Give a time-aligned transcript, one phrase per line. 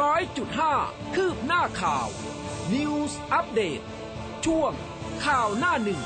[0.00, 0.74] ร้อยจุดห้า
[1.14, 2.06] คืบหน้าข่าว
[2.74, 3.84] News Update
[4.46, 4.72] ช่วง
[5.24, 6.00] ข่าวหน้าหนึ่ง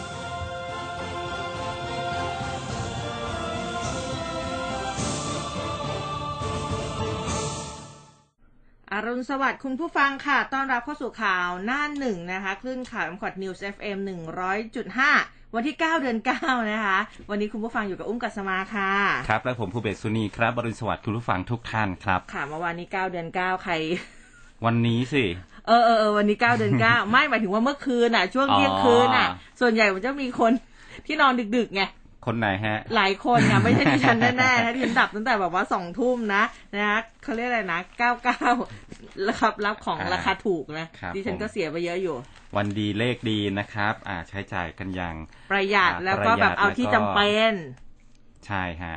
[8.93, 16.99] อรุณสวัสดิ์คุณผู้ฟังค่ะ ต้อนรับเข้าสู่ข่าวหน้าหนึ่งนะคะ คลื่นข่าว m อ o t News FM 100.5วัน ที่ 9 เดือน 9 นะคะ
[17.31, 18.93] วันนี้คุณผู้ฟังอยู่กับอุ้มกัสมาค่ะ
[19.29, 23.73] ครับ และผมภูเบศสุนีครับบรุณสวัสดิ์คุณผู้ฟังทุกท่านครับค่ะเมื่อวานนี้ 9 เดือน 9 ใคร
[24.65, 25.25] วันนี้สิ
[25.67, 30.53] เออเออเออวันนี้ 9 เดือน 9 ไม่หมายถึงว่าเมื่อคืนอะ ช่วงเที่ยงคืนอะอ๋อส่วนใหญ่มันจะมีคน
[31.07, 31.83] ที่นอนดึกๆไง
[32.27, 36.43] คนไหนฮะ หลายคนอะไม่ใช่ดิฉันแน่ๆนะดิฉันดับตั้งแต่แบบว่าสองทุ่มนะ
[36.75, 38.41] นะเขาเรียกอะไรนะเก้าเก้า
[39.29, 42.17] รับรับของอ่าราคาถูกนะครับดิฉันผมก็เสียไปเยอะอยู่
[42.57, 45.15] วันดีเลขดีนะครับ อ่าใช้จ่ายกันอย่าง
[45.51, 47.55] ประหยัดอ่าแล้วก็แบบเอาที่ประหยัจำดแล้วก็เป็น
[48.47, 48.97] ใช่ฮะ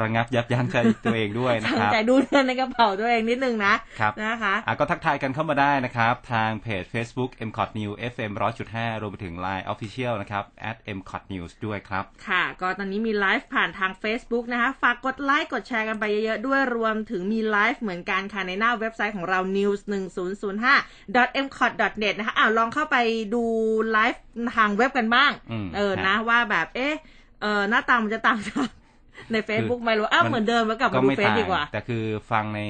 [0.00, 8.32] ระงับยับยั้งใจตัวเองด้วยนะตั้คงรับใจดูเงินในกระเป๋าตัวเองนิดนึงนะครับนะคะอะก็ทักทายกันเข้ามาได้นะครับ ทางเพจ Facebook m c o t News FM
[8.66, 14.44] 100.5 รวมไปถึง Line Official นะครับ at m c o t News ด้วยครับ ค่ะ ก็ตอนนี้มีไลฟ์ผ่านทาง Facebook
[14.52, 21.72] นะคะ ฝากกดไลค์กดแชร์กันไปเยอะๆ ด้วยรวมถึงมีไลฟ์เหมือนกันค่ะ ในหน้าเว็บไซต์ของเรา news 1 0 0 5 m c o t
[22.02, 22.96] net นะคะอ้าวลองเข้าไป
[23.34, 23.44] ดู
[23.92, 24.22] ไลฟ์
[24.56, 26.94] ทางเว็บกันบ้างอืมเออฮะนะว่าแบบเอ๊ะ
[27.42, 28.68] เออหน้าตามันจะต่างจาก
[29.32, 32.60] ใน Facebook ไหมรู้อ้าวเหมือนเดิมแล้วกลับมาดูไม่เฟซต่างดีกว่า แต่คือฟังใน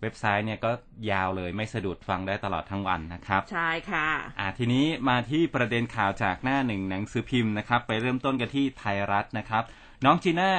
[0.00, 0.70] เว็บไซต์เนี่ยก็
[1.10, 9.62] ยาวเลยไม่สะดุดฟังได้ตลอดทั้งวันนะครับ ใช่ค่ะ อ่าทีนี้มาที่ประเด็นข่าวจากหน้าหนึ่งหนังสือพิมพ์นะครับ ไปเริ่มต้นกันที่ไทยรัฐนะครับ
[10.04, 10.52] น้องจีน่า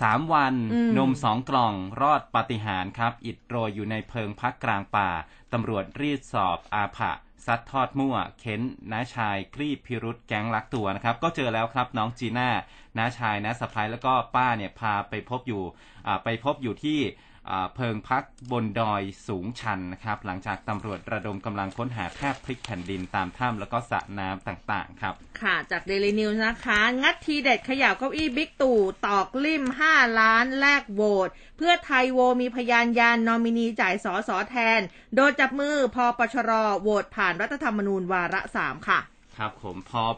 [0.00, 5.10] สามวันอืมนมสองกล่องรอดปาฏิหาริย์ครับ อิดโรยอยู่ในเพิงพักกลางป่า
[5.52, 7.12] ตำรวจรีดสอบอาผะ
[7.46, 8.60] ซัดทอดมั่ว เค้น
[8.92, 12.48] น้าชายครีบพิรุษแก๊งลักตัวนะครับ ก็เจอแล้วครับน้องจีน่า
[12.98, 15.62] น้าชายน้าสะพ้ายแล้วก็ป้าเนี่ยพาไปพบอยู่
[16.24, 17.00] ไปพบอยู่ที่
[17.74, 34.80] เพิงพักบนดอยสูงชันนะครับ หลังจากตำรวจระดมกำลังค้นหาแทบพลิกแผ่นดินตามถ้ำแล้วก็สระน้ำต่างๆ ครับ ค่ะจาก Daily News นะคะ งัดทีเด็ดเขย่าเก้าอี้บิ๊กตู่ตอกลิ่ม 5 ล้านแลกโหวตเพื่อไทยโวมีพยานยานนอมินีจ่ายสอสอแทน
[35.16, 39.00] โดยจับมือพอปชรโหวตผ่านรัฐธรรมนูญวาระ3ค่ะ
[39.38, 40.16] ครับผมพอป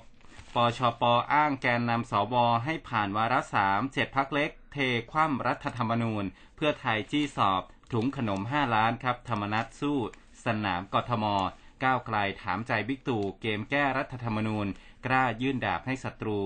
[0.78, 1.02] ชป
[1.32, 2.34] อ้างแกนนำสว
[2.64, 4.76] ให้ผ่านวาระสามเจ็ดพักเล็ก เท
[5.10, 6.24] คว่ำรัฐธรรมนูญ
[6.56, 7.62] เพื่อไทยจี้สอบ
[7.92, 9.98] ถุงขนม5ล้านครับ ธรรมนัตสู้
[10.44, 11.24] สนามกทม
[11.84, 14.66] ก้าวไกลถามใจบิ๊กตู่เกมแก้รัฐธรรมนูญ
[15.06, 16.38] กล้ายื่นดาบให้ศัตรู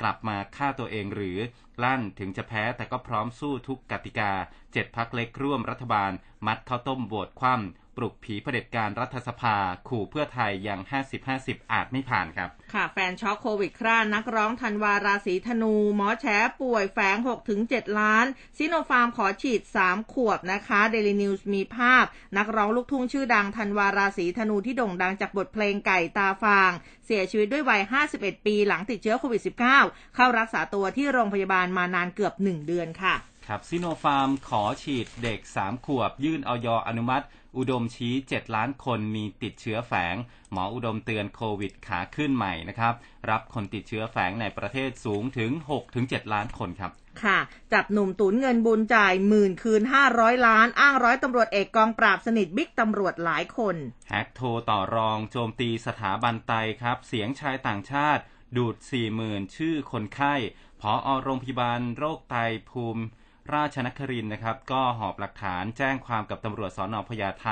[0.00, 1.38] กลับมาฆ่าตัวเองหรือ
[1.82, 4.32] ลั่นถึงจะแพ้แต่ก็พร้อมสู้ทุกกติกา
[4.72, 6.12] เจ็ดพรรคเล็กร่วมรัฐบาล
[6.46, 9.56] มัดข้าวต้มโหวตคว่ำ ปลุกผีเผด็จการรัฐสภา
[9.88, 10.80] ขู่เพื่อไทยย่าง
[11.26, 16.26] 50-50 อาจไม่ผ่านครับ ค่ะแฟนช็อกโควิดคร่านักร้องธันวาราศีธนู หมอแฉ
[16.60, 17.16] ป่วยแฝง
[17.58, 22.04] 6-7 ล้าน ซิโนฟาร์มขอฉีด 3 ขวบนะคะเดลินิวส์มีภาพ
[22.36, 26.72] นักร้องลูกทุ่งชื่อดังธันวาราศีธนูที่โด่งดังจากบทเพลงไก่ตาฟาง
[27.06, 27.82] เสียชีวิตด้วยวัย
[28.14, 29.42] 51 ปีหลังติดเชื้อโควิด
[29.78, 33.14] -19 เข้ารักษาตัวที่โรงพยาบาลมานานเกือบ 1 เดือนค่ะ
[33.48, 37.24] ครับซิโนฟาร์มขอฉีดเด็ก 3 ขวบ ยื่นออยอนุมัติ
[37.56, 40.16] อุดมชี้ 7 ล้านคนมีติดเชื้อแฝง
[40.52, 42.94] หมออุดมเตือนโควิดขาขึ้นใหม่นะครับ
[43.30, 45.50] รับคนติดเชื้อแฝงในประเทศสูงถึง
[45.92, 46.90] 6-7 ล้านคนครับ
[47.22, 47.38] ค่ะ
[47.72, 49.82] จับหนุ่มตุนเงินบุญจ่ายหมื่นคืน
[50.14, 53.76] 500 ล้าน อ้างร้อยตำรวจเอกกองปราบสนิทบิ๊กตำรวจหลายคน
[54.08, 56.52] แฮกโทรต่อรองโจมตีสถาบันไต
[56.82, 58.22] ครับ เสียงชายต่างชาติ
[58.56, 58.76] ดูด
[59.16, 60.34] 40,000 ชื่อคนไข้
[60.80, 62.36] พออโรงพยาบาลโรคไต
[62.70, 63.04] ภูมิ
[63.52, 67.48] ราชนครินนะครับ ก็หอบหลักฐานแจ้งความกับตำรวจสอนอพญาไท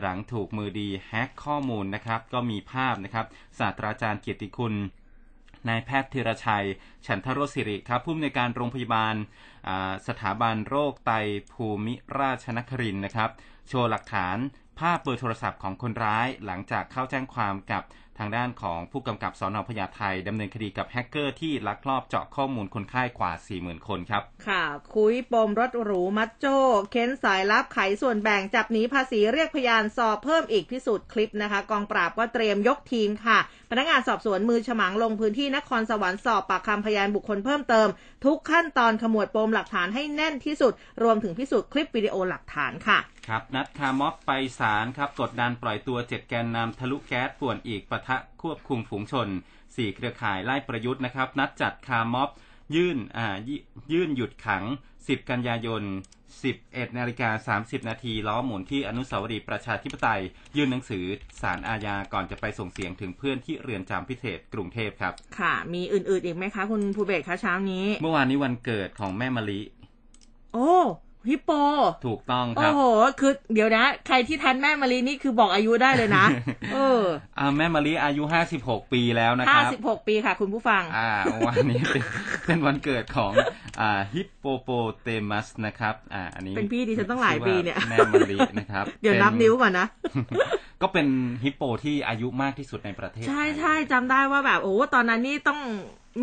[0.00, 3.26] หลังถูกมือดีแฮกข้อมูลนะครับ ก็มีภาพนะครับ
[3.58, 4.74] ศาสตราจารย์เกียรติคุณ
[5.68, 6.66] นายแพทย์ธีรชัย
[7.06, 9.14] ฉันทโรสิริครับผู้อำนวยการโรงพยาบาล
[10.08, 11.12] สถาบันโรคไต
[11.52, 13.30] ภูมิราชนครินนะครับ
[13.68, 14.36] โชว์หลักฐาน
[14.78, 17.82] ภาพเบอร์โทรศัพท์ของคนร้ายหลังจากเข้าแจ้งความกับ
[18.18, 24.62] ทางด้านของผู้กำกับสอนอพญาไทดำเนินคดีกับแฮกเกอร์ที่ลักลอบเจาะข้อมูลคนไข้กว่า 40,000 คนครับ ค่ะ
[24.94, 26.58] คุยปมรถหรูมัดโจ้
[26.90, 33.38] เค้นสายลับไขส่วนแบ่งจับหนีภาษีเรียกพยานสอบเพิ่มอีกพิสูจน์คลิปนะคะ กองปราบก็เตรียมยกทีมค่ะ
[33.70, 37.88] พนักงานสอบสวนมือฉมังลงพื้นที่นครสวรรค์สอบปากคำพยานบุคคลเพิ่มเติม
[38.24, 49.28] ทุกขั้นตอนขมวดปมหลักฐานให้แน่นที่สุด รวมถึงพิสูจน์คลิปวิดีโอหลักฐานค่ะ ครับนัดคาร์ม็อบไปศาลครับกดดันปล่อยตัวเจ็ดแกนนำทะลุแก๊สป่วนอีกปะทะควบคุมฝูงชน
[49.76, 52.30] สี่เครือข่ายไล่ประยุทธ์นะครับ นัดจัดคาร์ม็อบ
[52.74, 53.56] ยื่นอ่ายิ
[53.92, 54.64] ยื่นหยุดขัง
[54.96, 55.82] 10 กันยายน
[56.34, 60.22] 11นาฬิกา30 นาทีล้อหมุนที่อนุสาวรีย์ประชาธิปไตย
[60.56, 61.04] ยื่นหนังสือ
[61.40, 69.60] ศาลอาญาก่อนจะไปส่งเสียงถึงเพื่อนที่เรือนจำพิเศษกรุงเทพครับ ค่ะ มีอื่นๆอีกไหมคะ คุณภูเบศคะเช้านี้ เมื่อวานนี้วันเกิดของแม่มะลิ
[70.54, 70.70] โอ้
[71.28, 71.50] ฮิปโป
[72.06, 72.82] ถูกต้องคโอ้รับโห
[73.20, 76.24] คือเดี๋ยวนะ ใครที่ทันแม่มารีนี่คือบอกอายุได้เลยนะ
[76.72, 77.02] เออ
[77.38, 78.22] อ่าแม่มะลิอายุ
[78.58, 81.10] 56ปีแล้วนะคห้ารับสิบหกปีค่ะ คุณผู้ฟัง อ่า
[81.46, 82.02] วันนี้เป็น
[82.46, 83.32] เป็นวันเกิดของ
[83.80, 84.68] อ่าฮิปโปโป
[85.02, 89.86] เตมัสนะครับ อ่า อันนี้ เป็นพี่ดิฉันต้องหลายปีเนี่ยชื่อว่าแม่มะลินะครับ เดี๋ยวนับป็นิ้วก่อนนะ
[90.82, 91.06] ก็เป็น
[91.44, 95.60] ฮิปโปที่อายุมากที่สุดในประเทศ ใช่ไทยใช่จำได้ว่าแบบโอ้ตอนนั้นนี่ต้อง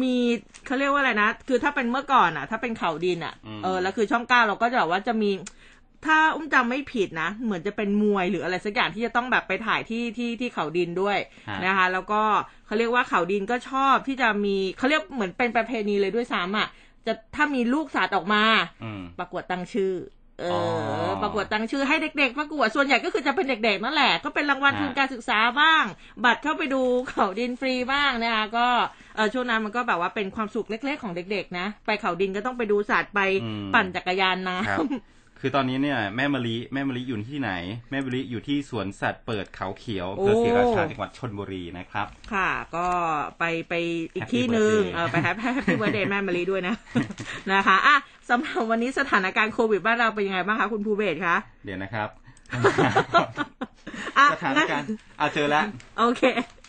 [0.02, 0.16] มี
[0.66, 5.30] เขาเรียกว่าอะไรนะ คือถ้าเป็นเมื่อก่อนอะ ถ้าเป็นเขาดินอะอืมเออแล้วคือช่องเก้าเราก็จะแบบว่าจะมี
[6.06, 11.18] ถ้าอุ้มจำไม่ผิดนะ เหมือนจะเป็นมวยหรืออะไรสักอย่างที่จะต้องแบบไปถ่ายที่ที่ที่เขาดินด้วย
[11.50, 12.22] ฮะนะคะ แล้วก็
[12.66, 16.68] เขาเรียกว่าเขาดินก็ชอบที่จะมีเขาเรียกเหมือนเป็นประเพณีเลยด้วยซ้ำอะ
[17.06, 18.44] จะถ้ามีลูกสัตว์ออกมา
[18.84, 19.94] อืมประกวดตั้งชื่อ
[20.40, 20.46] เอ
[21.06, 25.84] ออประกวดตั้งชื่อให้เด็ก ๆ ประกวดส่วนใหญ่ก็คือจะเป็นเด็ก ๆ นั่นแหละ ก็เป็นรางวัลฮะทุนการศึกษาบ้าง
[26.26, 28.68] บัตรเข้าไปดูเขาดินฟรีบ้างนะคะก็
[29.16, 34.80] เออช่วงนั้นมันก็แบบว่าเป็นความสุขเล็ก ๆ ของเด็ก ๆ นะ ไปเขาดินก็ต้องไปดูสัตว์ไปอืมปั่นจักรยานน้ครับ
[35.42, 37.52] คือตอนนี้เนี่ยแม่มะลิแม่มะลิอยู่ที่ไหน
[37.90, 42.88] แม่มะลิอยู่ที่สวนสัตว์เปิดเขาเขียวอำเภอศรีราชาจังหวัดชลบุรีนะครับำค่ะ ก็
[43.40, 43.74] ไปไป
[44.16, 46.76] อีก Happy ที่หนึ่ง birthday เออไปแฮปปี้แฮปปี้เบ r ร์ a เดย์แม่มะลิด้วยนะ
[47.52, 47.96] นะคะอะ
[48.30, 51.36] สำหรับวันนี้สถานการณ์โควิดบ้านเราเป็นยังไงบ้างคะคุณภูเบศคะ
[51.66, 52.10] เดี๋ยวนะครับ
[54.18, 54.90] อะสถานการณ์
[55.20, 55.64] อ่าเจอแล้ว
[56.00, 56.24] โอเค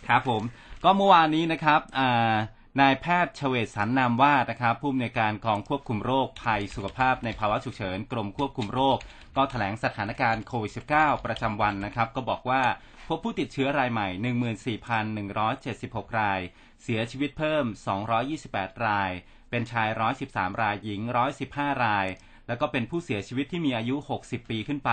[0.09, 0.43] ครับผม
[0.85, 2.35] ก็เมื่อวานนี้นะครับอ่า
[2.81, 8.99] นายแพทย์เฉวศสันนามวาดนะครับผู้อำนวยการกองควบคุมโรคภัยสุขภาพในภาวะฉุกเฉิน กรมควบคุมโรค
[9.37, 12.63] ก็แถลงสถานการณ์โควิด -19 ประจำวันนะครับ ก็บอกว่า
[13.09, 14.09] พบผู้ติดเชื้อรายใหม่
[15.29, 16.41] 14,176 ราย
[16.83, 17.65] เสียชีวิตเพิ่ม
[18.27, 19.11] 228 ราย
[19.51, 19.89] เป็นชาย
[20.25, 21.01] 113 รายหญิง
[21.43, 22.07] 115 ราย
[22.47, 24.91] แล้วก็เป็นผู้เสียชีวิตที่มีอายุ 60 ปีขึ้นไป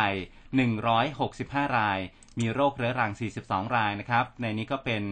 [0.94, 2.00] 165 ราย
[2.40, 3.12] มีโรคเรื้อรัง
[3.44, 5.04] 42 รายนะครับ ในนี้ก็เป็น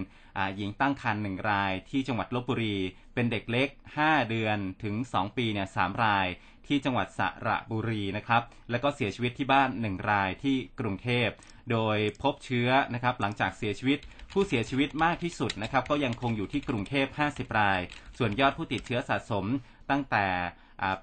[0.56, 2.78] หญิงตั้งครรภ์1รายที่จังหวัดลบบุรี
[3.14, 6.28] เป็นเด็กเล็ก 5 เดือนถึง 2 ปีเนี่ย3ราย
[6.68, 8.42] ที่จังหวัดสระบุรีนะครับ
[8.72, 11.30] แล้วก็เสียชีวิตที่บ้าน 1 รายที่กรุงเทพ
[11.72, 14.00] โดยพบเชื้อนะครับหลังจากเสียชีวิต
[14.32, 17.80] ผู้เสียชีวิตมากที่สุดนะครับก็ยังคงอยู่ที่กรุงเทพ 50 ราย
[18.18, 19.46] ส่วนยอดผู้ติดเชื้อสะสม
[19.90, 20.26] ตั้งแต่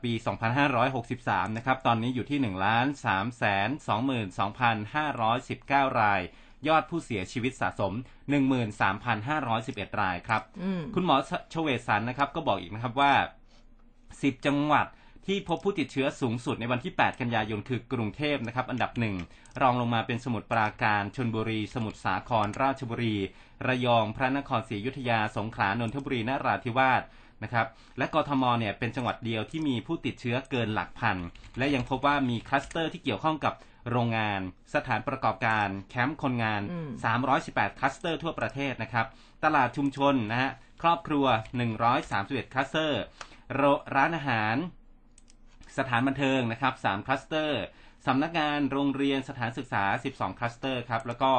[0.02, 0.12] ปี
[0.84, 2.46] 2563 นะครับ ตอนนี้อยู่ที่ 1 3
[3.04, 3.90] 2 2
[4.38, 6.20] 2,519 ราย
[6.68, 7.92] ยอดผู้เสียชีวิตสะสม
[8.76, 11.16] 13,511 รายครับอืมคุณหมอ
[11.52, 13.12] ชเวศสันนะครับ ก็บอกอีกนะครับว่า
[13.80, 14.86] 10 จังหวัด
[15.26, 19.16] ที่พบผู้ติดเชื้อสูงสุดในวันที่ 8 กันยายน คือกรุงเทพนะครับ อันดับหนึ่ง
[19.60, 23.16] รองลงมาเป็นสมุทรปราการ ชลบุรี สมุทรสาคร ราชบุรี
[23.66, 27.02] ระยอง พระนครศรีอยุธยา สงขลา นนทบุรี นราธิวาส
[27.42, 27.66] นะครับ
[27.98, 31.16] และกทมเนี่ยเป็นจังหวัดเดียวที่มีผู้ติดเชื้อเกินหลักพัน
[31.58, 33.54] และยังพบว่ามีคลัสเตอร์ที่เกี่ยวข้องกับ
[33.90, 34.40] โรงงาน
[34.74, 36.90] สถานประกอบการ แคมป์คนงานอืม
[37.34, 39.06] 318 คลัสเตอร์ทั่วประเทศนะครับ
[39.44, 40.50] ตลาดชุมชนนะฮะ
[40.82, 41.26] ครอบครัว
[41.90, 43.00] 131 คลัสเตอร์
[43.54, 43.62] โร
[43.94, 44.56] ร้านอาหาร
[45.78, 47.62] สถานบันเทิงนะครับ 3 คลัสเตอร์
[48.06, 51.32] สำนักงาน โรงเรียน สถานศึกษา 12 คลัสเตอร์ครับ แล้วก็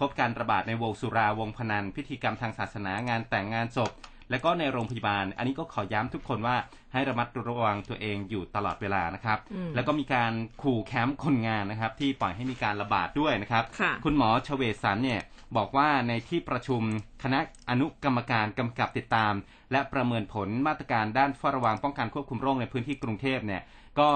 [0.00, 3.90] พบการระบาดในวงสุราวงพนัน พิธีกรรมทางศาสนางานแต่งงานศพ
[4.30, 6.56] และก็ในโรงพยาบาล อันนี้ก็ขอย้ำทุกคนว่า
[6.92, 10.32] ให้ระมัดระวังตัวเองอยู่ตลอดเวลานะครับอืมแล้วก็มีการ
[10.62, 15.20] ขู่แคมป์คนงานนะครับ ที่ปล่อยให้มีการระบาดด้วยนะครับค่ะคุณหมอชเวสันเนี่ย
[15.56, 16.82] บอกว่าในที่ประชุม
[17.22, 17.40] คณะ
[17.70, 19.34] อนุกรรมการกำกับติดตาม
[19.72, 23.62] และประเมินผลมาตรการด้านเฝ้าระวังป้องกันควบคุมโรคในพื้นที่กรุงเทพเนี่ย
[24.00, 24.10] ก็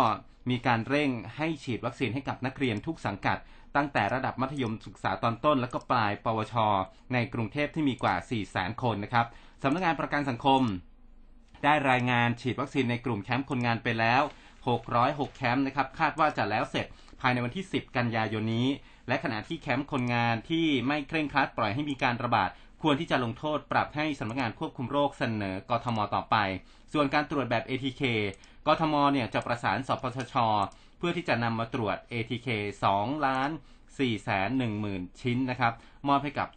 [0.51, 3.39] มีการเร่งให้ฉีดวัคซีนให้กับนักเรียนทุกสังกัด
[3.77, 6.55] ตั้งแต่ระดับมัธยมศึกษาตอนต้น และก็ปลายปวช
[7.12, 9.27] ในกรุงเทพที่มีกว่า 4 0 0 0 0 0 คนนะครับ
[9.62, 10.62] สำนักงานประกันสังคม
[11.65, 14.23] ได้รายงานฉีดวัคซีนในกลุ่มแคมป์คนงานไปแล้ว
[14.79, 16.87] 606 แคมป์นะครับ คาดว่าจะแล้วเสร็จ
[17.21, 18.69] ภายในวันที่ 10 กันยายนนี้
[19.09, 22.50] และขณะที่แคมป์คนงานที่ไม่เคร่งครัดปล่อยให้มีการระบาด
[22.83, 26.37] ควรที่จะลงโทษปรับให้สำนักงานควบคุมโรคเสนอกทมต่อไป
[26.93, 28.03] ส่วนการตรวจแบบ ATK
[28.67, 30.35] กทมเนี่ยจะประสานสปสช
[30.99, 32.49] เพื่อที่จะนำมาตรวจ ATK
[32.91, 33.50] 2ล้าน
[33.87, 35.73] 4แสน1หมื่นชิ้นนะครับ
[36.09, 36.49] มอบให้กับ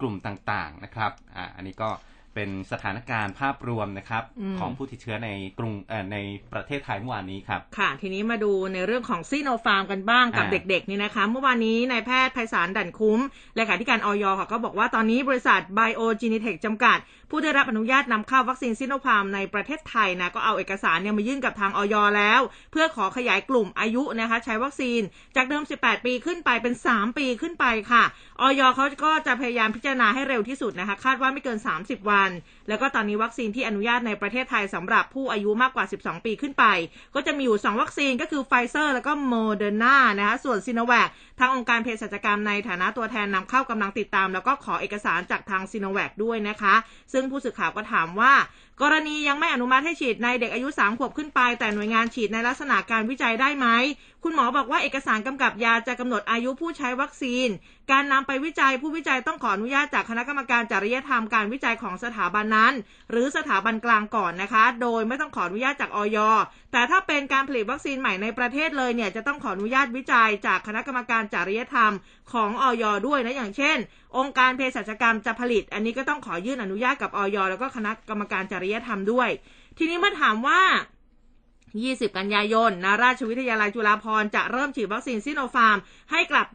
[0.00, 1.90] กลุ่มต่างๆนะครับ อ่า อันนี้ก็
[2.34, 6.16] เป็นสถานการณ์ภาพรวมนะครับอืมของผู้ติดเชื้อในกรุงเอ่อใน
[6.52, 13.20] ประเทศไทยเมื่อวานนี้ครับ ค่ะ ทีนี้มาดูในเรื่องของซีโนฟาร์มกันบ้างกับอ่าเด็กๆนี่นะคะ เมื่อวานนี้นายแพทย์ไพศาลดั่นคุ้ม
[13.56, 16.98] เลขาธิการอย.ค่ะก็บอกว่าตอนนี้บริษัท BioGenetech จำกัด
[17.30, 22.40] ผู้ได้รับอนุญาตนำเข้าวัคซีนซิโนฟาร์มในประเทศไทยนะก็เอาเอกสารเนี่ยมายื่นกับทางอย.แล้ว
[22.72, 25.00] เพื่อขอขยายกลุ่มอายุนะคะ ใช้วัคซีน
[25.36, 28.04] จากเดิม 18 ปีขึ้นไปเป็น 3 ปีขึ้นไปค่ะ
[28.42, 32.30] อย.เขาก็จะพยายามพิจารณาให้เร็วที่สุดนะคะ คาดว่าไม่เกิน 30 วัน
[32.68, 36.64] แล้วก็ตอนนี้วัคซีนที่อนุญาตในประเทศไทยสำหรับผู้อายุมากกว่า 12 ปีขึ้นไป
[37.14, 41.08] ก็จะมีอยู่ 2 วัคซีนก็คือไฟเซอร์แล้วก็โมเดอร์นานะคะส่วนซีโนแวค
[41.40, 46.74] ทางองค์การเภสัชกรรมในฐานะตัวแทนนำเข้ากำลังติดตาม แล้วก็ขอเอกสารจากทางซีโนแวคด้วยนะคะ
[47.12, 48.32] ซึ่งผู้สื่อข่าวก็ถามว่า
[48.82, 53.66] กรณียังไม่อนุมัติให้ฉีดในเด็กอายุ 3 ขวบขึ้นไป แต่หน่วยงานฉีดในลักษณะการวิจัยได้ไหม
[54.24, 57.48] คุณหมอบอกว่าเอกสารกำกับยาจะกำหนดอายุผู้ใช้วัคซีน
[57.90, 62.72] การนำไปวิจัยผู้วิจัยต้องขออนุญาตจากคณะกรรมการจริยธรรมการวิจัยของสถาบันนั้น
[63.10, 66.18] หรือสถาบันกลางก่อนนะคะ โดยไม่ต้องขออนุญาตจากออย
[66.72, 71.92] แต่ถ้าเป็นการผลิตวัคซีนใหม่ในประเทศเลยเนี่ยจะต้องขออนุญาตวิจัยจากคณะกรรมการจริยธรรม
[72.32, 73.76] ของออยด้วยนะอย่างเช่น
[74.16, 79.28] องค์การเภสัชกรรมจะผลิต อันนี้ก็ต้องขอยื่นอนุญาตกับออยแล้วก็คณะกรรมการจริยธรรมด้วย
[79.78, 80.60] ทีนี้เมื่อถามว่า
[81.38, 85.78] 20 กันยายนนะราชวิทยาลัยจุฬาภรณ์จะเริ่มฉีดวัคซีนซิโนฟาร์ม
[86.10, 86.46] ให้กับ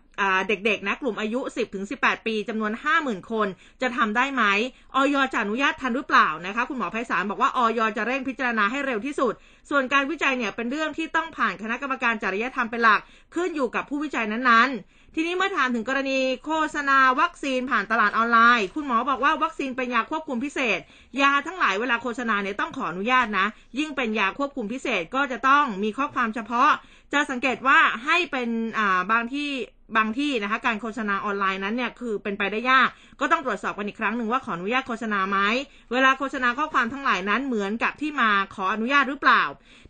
[0.47, 1.39] เด็กๆนะกลุ่มอายุ
[1.83, 3.47] 10-18 ปีจำนวน 50,000 คน
[3.81, 4.43] จะทำได้ไหม
[4.95, 9.33] ออยจะอนุญาตทันหรือเปล่านะคะ คุณหมอไพศาลบอกว่าออยจะเร่งพิจารณาให้เร็วที่สุด
[9.69, 13.01] ส่วนการวิจัยเนี่ยเป็นเรื่องที่ต้องผ่านคณะกรรมการจริยธรรมเป็นหลัก
[13.35, 20.79] ขึ้นอยู่กับผู้วิจัยนั้นๆ ทีนี้เมื่อถามถึงกรณีโฆษณาวัคซีนผ่านตลาดออนไลน์ คุณหมอบอกว่าวัคซีนเป็นยาควบคุมพิเศษ
[21.21, 23.47] ยาทั้งหลายเวลาโฆษณาเนี่ยต้องขออนุญาตนะ
[23.79, 26.69] ยิ่งเป็นยาควบคุมพิเศษก็จะต้องมีข้อความเฉพาะ
[27.13, 28.49] จะสังเกตว่าให้เป็น
[29.11, 29.49] บางที่
[29.97, 32.89] บางที่นะคะการโฆษณาออนไลน์นั้นเนี่ยคือเป็นไปได้ยาก
[33.19, 35.37] ก็ต้องตรวจสอบกันอีกครั้งหนึ่งว่าขออนุญาตโฆษณาไหม
[35.91, 39.43] เวลาโฆษณาข้อความทั้งหลายนั้นเหมือนกับที่มาขออนุญาตหรือเปล่า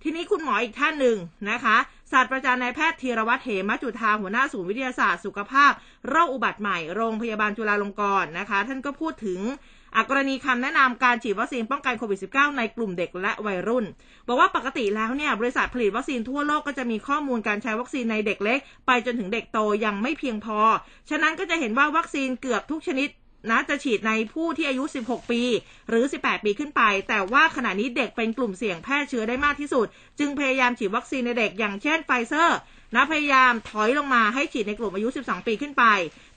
[0.04, 1.18] ทีนี้คุณหมออีกท่านหนึ่ง
[1.52, 1.78] นะคะ
[2.12, 5.72] ศาสตราจารย์นายแพทย์ธีรวัตรเหมจุธาหัวหน้าศูนย์วิทยาศาสตร์สุขภาพ
[6.08, 9.40] โรคอุบัติใหม่โรงพยาบาลจุฬาลงกรณ์นะคะ ท่านก็พูดถึง
[10.10, 13.86] กรณีคำแนะนำการฉีดวัคซีนป้องกันโควิด -19 ในกลุ่มเด็กและวัยรุ่น
[14.28, 20.60] บอกว่าปกติแล้วเนี่ยบริษัทผลิตวัคซีนทั่วโลกก็จะมีข้อมูลการใช้วัคซีนในเด็กเล็ก ไปจนถึงเด็กโตยังไม่เพียงพอ
[21.10, 23.10] ฉะนั้นก็จะเห็นว่าวัคซีนเกือบทุกชนิด
[23.52, 25.42] นะจะฉีดในผู้ที่อายุ 16 ปี
[25.90, 29.88] หรือ 18 ปีขึ้นไป แต่ว่าขณะนี้เด็กเป็นกลุ่มเสี่ยงแพร่เชื้อได้มากที่สุด
[30.20, 32.58] จึงพยายามฉีดวัคซีนในเด็กอย่างเช่นไฟเซอร์
[32.96, 35.84] นะพยายามถอยลงมาให้ฉีดในกลุ่มอายุ 12 ปีขึ้นไป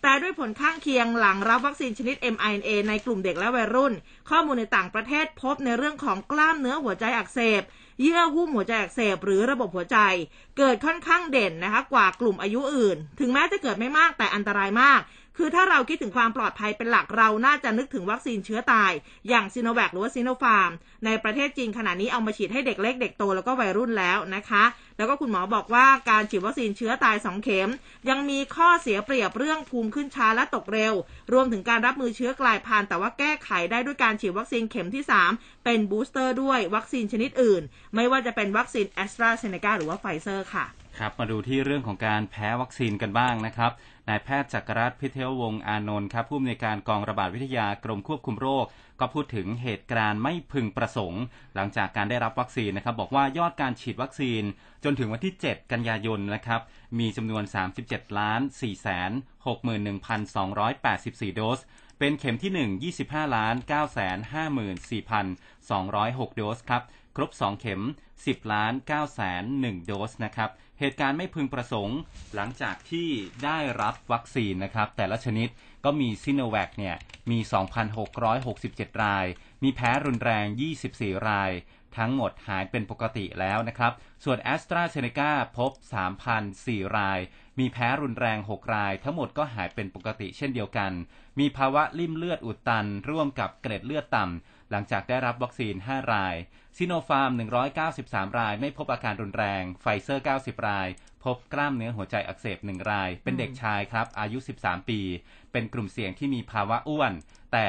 [0.02, 3.92] แต่ด้วยผลข้างเคียงหลังรับวัคซีนชนิด mRNA ในกลุ่มเด็กและวัยรุ่น
[4.30, 7.62] ข้อมูลในต่างประเทศพบในเรื่องของกล้ามเนื้อหัวใจอักเสบ
[8.02, 9.98] เยื่อหุ้มหัวใจอักเสบ หรือระบบหัวใจ
[10.58, 15.00] เกิดค่อนข้างเด่นนะคะกว่ากลุ่มอายุอื่น ถึงแม้จะเกิดไม่มากแต่อันตรายมาก
[15.38, 18.92] คือถ้าเราคิดถึงความปลอดภัยเป็นหลักเราน่าจะนึกถึงวัคซีนเชื้อตาย
[19.28, 20.70] อย่างซีโนแวคหรือว่าซีโนฟาร์ม
[21.04, 24.64] ในประเทศจีนขณะนี้เอามาฉีดให้เด็กเล็กเด็กโตแล้วก็วัยรุ่นแล้วนะคะ
[24.98, 27.70] แล้วก็คุณหมอบอกว่าการฉีดวัคซีนเชื้อตาย 2 เข็ม
[28.08, 30.94] ยังมีข้อเสียเปรียบเรื่องภูมิขึ้นช้าและตกเร็ว
[31.32, 35.04] รวมถึงการรับมือเชื้อกลายพันธุ์แต่ว่าแก้ไขได้ด้วยการฉีดวัคซีนเข็มที่
[35.34, 37.62] 3 เป็นบูสเตอร์ด้วยวัคซีนชนิดอื่น
[37.94, 40.66] ไม่ว่าจะเป็นวัคซีนแอสตราเซเนกาหรือว่าไฟเซอร์ค่ะ
[40.98, 43.72] ครับมาดูที่เรื่องของการแพ้วัคซีนกันบ้างนะครับ
[44.08, 48.64] นายแพทย์จักรรัตน์พิเทววงศ์อานนท์ครับผู้อำนวยการกองระบาดวิทยากรมควบคุมโรค
[49.00, 51.22] ก็พูดถึงเหตุการณ์ไม่พึงประสงค์
[51.54, 54.42] หลังจากการได้รับวัคซีนนะครับ บอกว่ายอดการฉีดวัคซีน
[54.84, 56.60] จนถึงวันที่ 7 กันยายนนะครับ
[56.98, 57.42] มีจำนวน
[57.80, 59.10] 37ล้าน4แสน
[60.04, 61.60] 61,284 โดส
[61.98, 62.52] เป็นเข็มที่
[63.00, 64.18] 1 25ล้าน9แสน
[65.08, 66.82] 54,206 โดสครับ
[67.16, 67.82] ครบ 2 เข็ม
[68.16, 70.50] 10ล้าน9แสน1โดสนะครับ
[70.80, 71.98] เหตุการณ์ไม่พึงประสงค์
[72.34, 73.08] หลังจากที่
[73.44, 75.48] ได้รับวัคซีนนะครับ แต่ละชนิด
[75.84, 76.96] ก็มีซิโนแวคเนี่ย
[77.30, 77.38] มี
[78.20, 79.26] 2,667 ราย
[79.62, 80.46] มีแพ้รุนแรง
[80.86, 81.50] 24 ราย
[81.96, 83.92] ทั้งหมดหายเป็นปกติแล้วนะครับ
[84.24, 85.70] ส่วนแอสตราเซเนกาพบ
[86.34, 87.20] 3,004 ราย
[87.58, 90.92] มีแพ้รุนแรง 6 ราย ทั้งหมดก็หายเป็นปกติเช่นเดียวกัน
[91.38, 96.34] มีภาวะลิ่มเลือดอุดตัน ร่วมกับเกล็ดเลือดต่ำ หลังจากได้รับวัคซีน 5 ราย
[96.76, 97.30] ซิโนฟาร์ม
[97.84, 100.88] 193 ราย ไม่พบอาการรุนแรง ไฟเซอร์ 90 ราย
[101.24, 105.00] พบกล้ามเนื้อหัวใจอักเสบ 1 ราย เป็นเด็กชายครับ อายุ 13 ปี
[105.52, 107.12] เป็นกลุ่มเสี่ยงที่มีภาวะอ้วน
[107.52, 107.66] แต่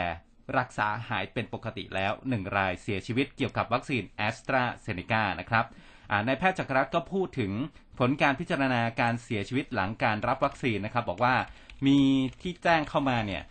[0.57, 5.65] รักษาหายเป็นปกติแล้ว 1 รายเสียชีวิตเกี่ยวกับวัคซีนแอสตราเซเนกานะครับ
[6.27, 7.51] นายแพทย์จักรรัตน์ก็พูดถึง
[7.99, 11.35] ผลการพิจารณาการเสียชีวิตหลังการรับวัคซีนนะครับ บอกว่า
[11.87, 11.99] มี
[12.41, 13.43] ที่แจ้งเข้ามาเนี่ย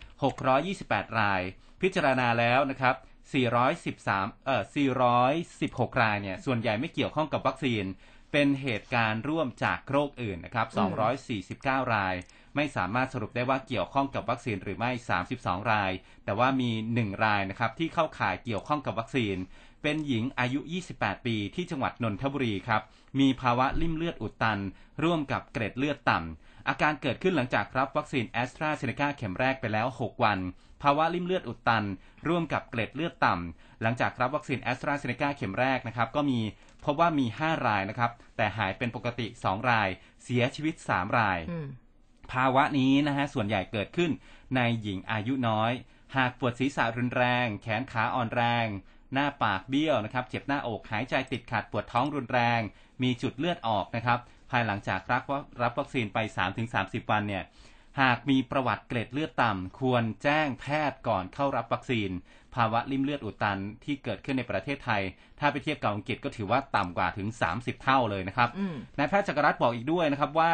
[0.55, 1.41] 628 ราย
[1.81, 2.95] พิจารณาแล้วนะครับ
[3.33, 4.63] 413 เอ่อ
[5.37, 7.83] 416 รายเนี่ย ส่วนใหญ่ไม่เกี่ยวข้องกับวัคซีน
[8.31, 10.67] เป็นเหตุการณ์ร่วมจากโรคอื่นนะครับ
[11.89, 12.15] 249 ราย
[12.55, 14.91] ไม่สามารถสรุปได้ว่าเกี่ยวข้องกับวัคซีนหรือไม่
[15.31, 15.91] 32 ราย
[16.25, 19.35] แต่ว่ามี 1 รายนะครับที่เข้าข่ายเกี่ยวข้องกับวัคซีน
[19.83, 20.59] เป็นหญิงอายุ
[20.93, 22.81] 28 ปีที่จังหวัดนนทบุรีครับ
[23.19, 24.59] มีภาวะลิ่มเลือดอุดตัน
[25.03, 30.39] ร่วมกับเกล็ดเลือดต่ำอาการเกิดขึ้นหลังจากรับวัคซีนแอสตราเซเนกาเข็มแรกไปแล้ว 6 วัน
[30.81, 31.85] ภาวะลิ่มเลือดอุดตัน
[32.27, 36.39] ร่วมกับเกล็ดเลือดต่ำ หลังจากรับวัคซีนแอสตราเซเนกาเข็มแรกนะครับ ก็มี
[36.85, 39.89] พบว่ามี 5 รายนะครับ แต่หายเป็นปกติ 2 ราย
[40.23, 41.39] เสียชีวิต 3 ราย
[42.31, 44.11] ภาวะนี้นะฮะ ส่วนใหญ่เกิดขึ้น
[44.55, 45.71] ในหญิงอายุน้อย
[46.15, 48.65] หากปวดศีรษะรุนแรง แขนขาอ่อนแรง
[49.13, 52.61] หน้าปากเบี้ยวนะครับ เจ็บหน้าอก หายใจติดขัด ปวดท้องรุนแรง
[53.03, 54.19] มีจุดเลือดออกนะครับ
[54.51, 55.23] ภายหลังจากรับ
[55.61, 56.17] รับวัคซีนไป
[56.65, 57.43] 3-30 วันเนี่ย
[58.01, 62.09] หากมีประวัติเกล็ดเลือดต่ำ ควรแจ้งแพทย์ก่อนเข้ารับวัคซีน
[62.55, 65.01] ภาวะลิ่มเลือดอุดตันที่เกิดขึ้นในประเทศไทย
[65.39, 70.53] ถ้าไปเทียบกับอังกฤษก็ถือว่าต่ำกว่าถึง 30 เท่าเลยนะครับอืมนายแพทย์จักรรัตน์บอกอีกด้วยนะครับว่า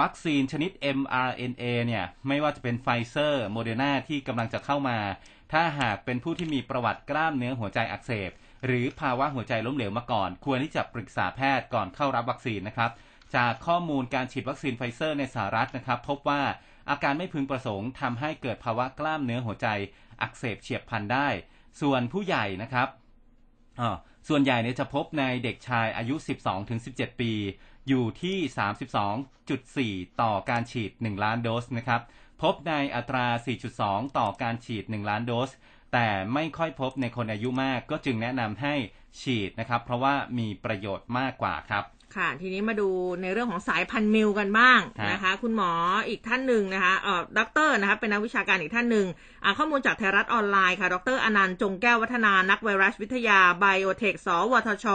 [0.00, 4.98] วัคซีนชนิด mRNA เนี่ย ไม่ว่าจะเป็นไฟเซอร์โมเดอร์นาที่กำลังจะเข้ามา
[5.52, 8.30] ถ้าหากเป็นผู้ที่มีประวัติกล้ามเนื้อหัวใจอักเสบ
[8.66, 12.90] หรือภาวะหัวใจล้มเหลวมาก่อน ควรที่จะปรึกษาแพทย์ก่อนเข้ารับวัคซีนนะครับ
[13.36, 16.42] จากข้อมูลการฉีดวัคซีนไฟเซอร์ในสหรัฐนะครับ พบว่า
[16.90, 19.68] อาการไม่พึงประสงค์ทำให้เกิดภาวะกล้ามเนื้อหัวใจ
[20.22, 21.28] อักเสบเฉียบพลันได้
[21.80, 22.88] ส่วนผู้ใหญ่นะครับ
[23.80, 23.96] อ่า
[24.28, 26.14] ส่วนใหญ่เนี่ยจะพบในเด็กชายอายุ
[26.68, 27.32] 12-17 ปี
[27.88, 32.00] อยู่ที่ 32.4 ต่อการฉีด 1 ล้านโดสนะครับ
[32.42, 33.26] พบในอัตรา
[33.72, 35.50] 4.2 ต่อการฉีด 1 ล้านโดส
[35.92, 38.74] แต่ไม่ค่อยพบในคนอายุมากก็จึงแนะนำให้
[39.20, 41.84] ฉีดนะครับ เพราะว่ามีประโยชน์มากกว่าครับ
[42.16, 42.88] ค่ะ ทีนี้มาดู
[43.22, 45.70] ในเรื่องของสายพันธุ์มิวกันบ้างนะคะ คุณหมอ
[46.08, 49.06] อีกท่านหนึ่งนะคะเอ่อด็อกเตอร์นะคะเป็นนักวิชาการอีกท่านหนึ่ง
[49.44, 54.86] อ่าข้อมูลจากไทยรัฐออนไลน์ค่ะ ดรอนันต์จงแก้ววัฒนานักไวรัสวิทยาไบโอเทคสวทช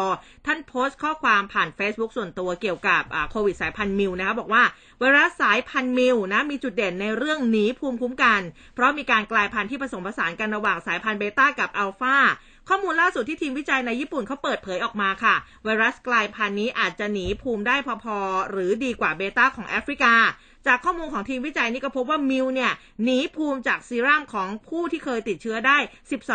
[0.46, 4.63] ท่านโพสต์ข้อความผ่าน Facebook ส่วนตัวเกี่ยวกับอ่าโควิดสายพันธุ์มิวนะคะบอกว่า
[5.00, 8.41] ไวรัสสายพันธุ์มิวนะมีจุดเด่นในเรื่องหนีภูมิคุ้มกัน
[8.75, 12.17] เพราะมีการกลายพันธุ์ที่ผสมผสานกันระหว่างสายพันธุ์เบต้ากับอัลฟา
[12.70, 20.13] ข้อมูลล่าสุดที่ทีมวิจัยในญี่ปุ่นเขาเปิดเผยออกมาค่ะ ไวรัสกลายพันธุ์นี้อาจจะหนีภูมิได้พอๆ หรือดีกว่าเบต้าของแอฟริกา
[20.67, 22.72] จากข้อมูลของทีมวิจัยนี่ก็พบว่ามิวเนี่ย
[23.03, 25.77] หนีภูมิจากซีรั่มของผู้ที่เคยติดเชื้อได้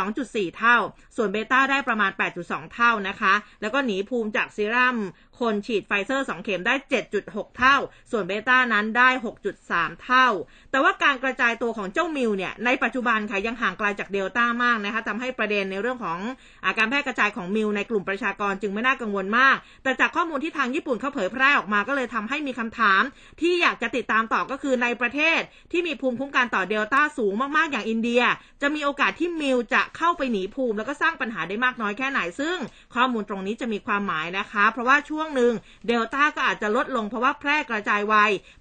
[0.01, 0.77] 12.4 เท่า
[1.17, 2.11] ส่วนเบต้าได้ประมาณ
[2.43, 4.97] 8.2 เท่านะคะ แล้วก็หนีภูมิจากซีรั่ม
[5.41, 6.75] คนฉีดไฟเซอร์ 2 เข็มได้
[7.17, 7.77] 7.6 เท่า
[8.11, 9.09] ส่วนเบต้านั้นได้
[9.57, 10.27] 6.3 เท่า
[10.71, 16.19] แต่ว่าการกระจายตัวของเจ้ามิวเนี่ยในปัจจุบันค่ะยังห่างไกลจากเดลต้ามากนะคะทำให้ประเด็นในเรื่องของ
[16.67, 23.03] อ่าการแพร่กระจายของมิวในกลุ่มประชากรจึงไม่น่ากังวลมาก แต่จากข้อมูลที่ทางญี่ปุ่นเขาเผยแพร่ออกมาก็เลยทำให้มีคำถาม
[23.41, 25.41] ที่อยากจะติดตามต่อก็คือในประเทศ
[25.73, 28.23] ที่มีภูมิคุ้มกันต่อเดลต้าสูงมาก ๆ อย่างอินเดีย
[28.63, 32.57] จะมีโอกาสที่มิวจะเข้าไปหนีภูมิ แล้วก็สร้างปัญหาได้มากน้อยแค่ไหน ซึ่ง
[32.95, 35.53] ข้อมูลตรงนี้จะมีความหมายนะคะ เพราะว่าช่วงหนึ่ง
[35.87, 38.15] เดลต้าก็อาจจะลดลงเพราะว่าแพร่กระจายไว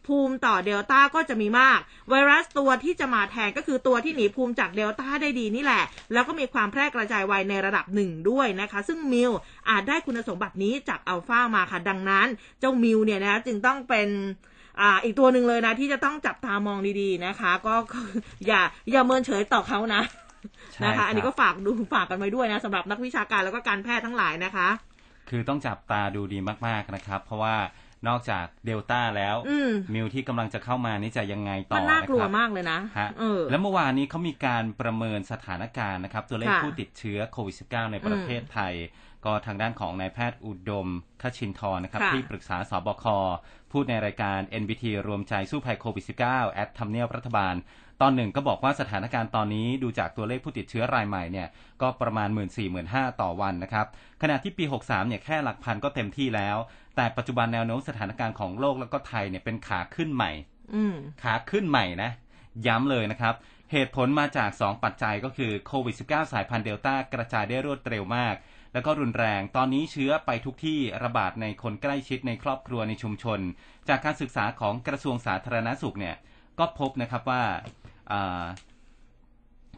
[0.07, 9.31] ภูมิต่อเดลต้าก็จะมีมาก ไวรัสตัวที่จะมาแทนก็คือตัวที่หนีภูมิจากเดลต้าได้ดีนี่แหละ แล้วก็มีความแพร่กระจายไวในระดับหนึ่งด้วยนะคะ ซึ่งมิว
[9.69, 12.27] อาจได้คุณสมบัตินี้จากอัลฟามาค่ะดังนั้น
[12.59, 14.09] เจ้ามิวเนี่ยนะจึงต้องเป็น
[14.81, 17.99] อ่า อีกตัวหนึ่งเลยนะ ที่จะต้องจับตามองดีๆนะคะ ก็ก็
[18.47, 18.61] อย่า
[18.91, 20.01] อย่าเมินเฉยต่อเขานะ
[20.73, 24.67] ใช่นะคะครับอันนี้ก็ฝากดูฝากกันไว้ด้วยนะสำหรับนักวิชาการแล้วก็การแพทย์ทั้งหลายนะคะ
[25.29, 27.55] คือต้องจับตาดูดีมากๆนะครับ เพราะว่า
[28.07, 38.73] นอกจากเดลต้าแล้วอืมมิวที่กำลังจะเข้ามานี่จะยังไงต่มัอนน่านะกลัควรับมากเลยนะฮะเออแล้วเมื่อวานนี้เขามีการประเมินสถานการณ์นะครับ ตัวเลขค่ะผู้ติดเชื้อโควิด -19 ในประเทศไทย
[39.25, 40.87] ก็ทางด้านของนายแพทย์อุดม
[41.21, 43.05] คชินทร์นะครับค่ะที่ปรึกษาสบค
[43.71, 47.55] พูดในรายการ NBT รวมใจสู้ภัยโควิด -19 แอดทำเนียบรัฐบาล
[48.01, 51.47] ตอนหนึ่งก็บอกว่าสถานการณ์ตอนนี้ดูจากตัวเลขผู้ติดเชื้อรายใหม่เนี่ย
[51.81, 53.85] ก็ประมาณ 1 4 0 0 0 0 ต่อวันนะครับ
[54.21, 56.57] ขณะที่ปี 63 เนี่ยแค่หลักพันก็เต็มที่แล้ว
[56.95, 60.31] แต่ปัจจุบันแนวโน้มสถานการณ์ของโลกแล้วก็ไทยเนี่ยเป็นขาขึ้นใหม่
[60.75, 62.11] อืมขาขึ้นใหม่นะ
[62.67, 63.35] ย้ำเลยนะครับ
[63.71, 68.35] เหตุผลมาจาก 2 ปัจจัยก็คือโควิด -19 สายพันธุ์เดลต้ากระจายได้รวดเร็วมาก
[68.77, 73.39] แล้วก็รุนแรง ตอนนี้เชื้อไปทุกที่ระบาดในคนใกล้ชิดในครอบครัวในชุมชน
[73.89, 76.15] จากการศึกษาของกระทรวงสาธารณสุขเนี่ย
[76.59, 77.43] ก็พบนะครับว่า
[78.11, 78.45] อ่า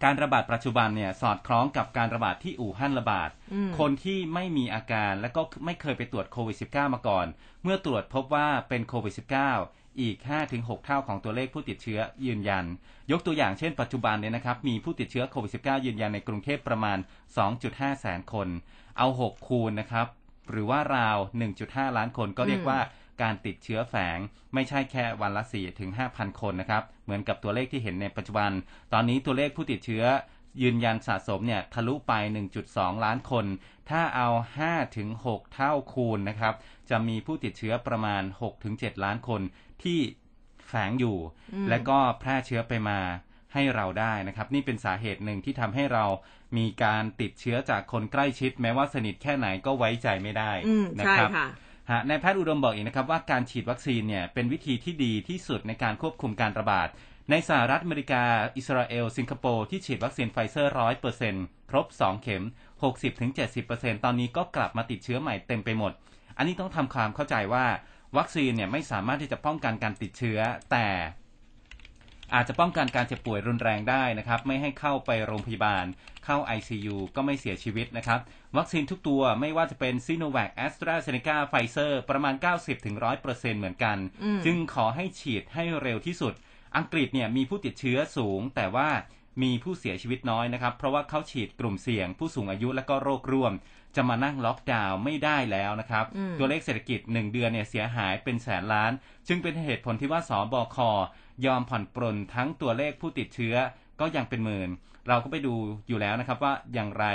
[0.03, 7.25] การระบาดปัจจุบันเนี่ยสอดคล้องกับการระบาดที่อู่ฮั่นระบาดอืมคนที่ไม่มีอาการและก็ไม่เคยไปตรวจโควิด -19 มาก่อน
[7.63, 10.17] เมื่อตรวจพบว่าเป็นโควิด -19 อีก
[10.51, 12.65] 5-6 เท่าของตัวเลขผู้ติดเชื้อยืนยัน
[13.11, 16.97] ยกตัวอย่างเช่นปัจจุบันเนี่ยนะครับ มีผู้ติดเชื้อโควิด -19 ยืนยันในกรุงเทพประมาณ
[17.49, 18.47] 2.5 แสนคน
[18.97, 20.07] เอา 6 คูณนะครับ
[20.49, 21.17] หรือว่าราว
[21.57, 22.79] 1.5 ล้านคนก็เรียกว่า
[23.21, 24.17] การติดเชื้อแฝง
[24.53, 28.51] ไม่ใช่แค่วันละ4ถึง5,000 คนนะครับ เหมือนกับตัวเลขที่เห็นในปัจจุบัน
[28.93, 30.03] ตอนนี้ตัวเลขผู้ติดเชื้อ
[30.61, 32.13] ยืนยันสะสมเนี่ยทะลุไป
[32.59, 33.45] 1.2 ล้านคน
[33.89, 34.29] ถ้าเอา
[34.63, 36.53] 5ถึง6เท่าคูณนะครับ
[36.89, 39.41] จะมีผู้ติดเชื้อประมาณ6ถึง7ล้านคน
[39.83, 39.99] ที่
[40.67, 41.17] แฝงอยู่
[41.53, 42.99] อืมและก็แพร่เชื้อไปมา
[43.53, 46.05] ให้เราได้นะครับ นี่เป็นสาเหตุหนึ่งที่ทำให้เรา
[46.57, 51.47] มีการติดเชื้อจากคนใกล้ชิด แม้ว่าสนิทแค่ไหนก็ไว้ใจไม่ได้อืมนะใช่ครับค่ะ
[51.91, 56.87] ฮะนายแพทย์อุดมบอกอีกนะครับว่าการฉีดวัคซีนเนี่ยเป็นวิธีที่ดีที่สุดในการควบคุมการระบาด
[57.31, 58.23] ในสหรัฐอเมริกา
[58.57, 61.35] อิสราเอล สิงคโปร์ ที่ฉีดวัคซีนไฟเซอร์ร้อยเปอร์เซ็น
[61.69, 62.43] ครบ2เข็ม
[63.23, 65.91] 60-70%ตอนนี้ก็กลับมาติดเชื้อใหม่เต็มไปหมด
[66.37, 67.65] อันนี้ต้องทำความเข้าใจว่า
[68.17, 70.39] วัคซีนเนี่ยไม่สามารถที่จะป้องกันการติดเชื้อ
[70.71, 70.87] แต่
[72.33, 75.85] อาจจะป้องกันการเจ็บป่วยรุนแรงได้นะครับ ไม่ให้เข้าไปโรงพยาบาล
[76.25, 78.19] เข้า ICU ก็ไม่เสียชีวิตนะครับ
[78.57, 82.33] วัคซีนทุกตัวไม่ว่าจะเป็นซิโนแวคแอสตราเซเนกาไฟเซอร์ประมาณ
[82.97, 86.33] 90-100%เหมือนกันอืมจึงขอให้ฉีดให้เร็วที่สุด
[86.77, 88.89] อังกฤษเนี่ยมีผู้ติดเชื้อสูง แต่ว่า
[89.43, 93.53] มีผู้เสียชีวิตน้อยนะครับ เพราะว่าเขาฉีดกลุ่มเสี่ยง ผู้สูงอายุและก็โรคร่วม
[93.95, 98.91] จะมานั่งล็อกดาวน์ไม่ได้แล้วนะครับอืมตัวเลขเศรษฐกิจ 1 เดือนเนี่ยเสียหายเป็นแสนล้าน
[99.27, 100.77] จึงเป็นเหตุผลที่ว่าสบค
[101.45, 103.55] ยอมผ่อนปรนทั้งตัวเลขผู้ติดเชื้อ
[103.99, 104.69] ก็ยังเป็นหมื่น
[105.07, 105.55] เราก็ไปดู
[105.87, 107.05] อยู่แล้วนะครับว่าอย่างไร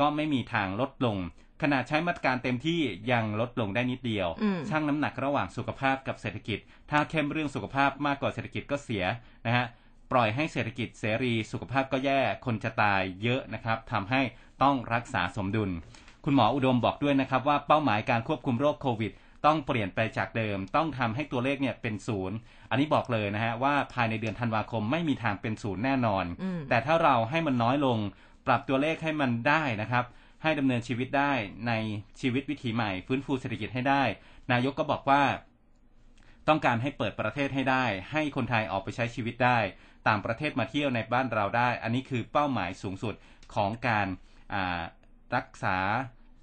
[0.00, 1.16] ก็ไม่มีทางลดลง
[1.62, 2.80] ขนาดใช้มาตรการเต็มที่
[3.12, 6.58] ยังลดลงได้นิดเดียวอืมชั่งน้ำหนักระหว่างสุขภาพกับเศรษฐกิจ
[6.90, 9.04] ถ้าเข้มเรื่องสุขภาพมากกว่าเศรษฐกิจก็เสีย
[9.46, 9.66] นะฮะ
[10.12, 14.20] ปล่อยให้เศรษฐกิจเสรี สุขภาพก็แย่คนจะตายเยอะนะครับทำให้
[14.62, 15.70] ต้องรักษาสมดุล
[16.24, 19.12] คุณหมออุดมบอกด้วยนะครับว่าเป้าหมายการควบคุมโรคโควิด
[19.46, 22.36] ต้องเปลี่ยนไปจากเดิม ต้องทำให้ตัวเลขเนี่ยเป็นศูนย์
[22.70, 27.98] อันนี้บอกเลยนะฮะว่าภายในเดือนธันวาคมไม่มีทางเป็นศูนย์แน่นอนอืมแต่ถ้าเราให้มันน้อยลง
[28.46, 30.04] ปรับตัวเลขให้มันได้นะครับ
[30.42, 31.32] ให้ดำเนินชีวิตได้
[31.66, 31.72] ใน
[32.20, 34.02] ชีวิตวิถีใหม่ ฟื้นฟูเศรษฐกิจให้ได้
[34.52, 35.22] นายกก็บอกว่า
[36.48, 39.58] ต้องการให้เปิดประเทศให้ได้ ให้คนไทยออกไปใช้ชีวิตได้
[40.08, 43.14] ต่างประเทศมาเที่ยวในบ้านเราได้ อันนี้คือเป้าหมายสูงสุด
[43.54, 44.06] ของการ
[45.36, 45.76] รักษา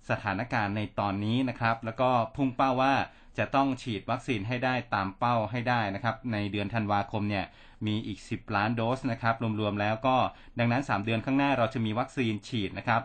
[0.10, 2.94] สถานการณ์ในตอนนี้นะครับ แล้วก็พุ่งเป้าว่า
[3.38, 7.46] จะต้องฉีดวัคซีนให้ได้ตามเป้าให้ได้นะครับ ในเดือนธันวาคมเนี่ย
[7.86, 10.16] มีอีก 10 ล้านโดสนะครับรวมๆแล้วก็
[10.60, 13.02] ดังนั้น 3 เดือนข้างหน้าเราจะมีวัคซีนฉีดนะครับ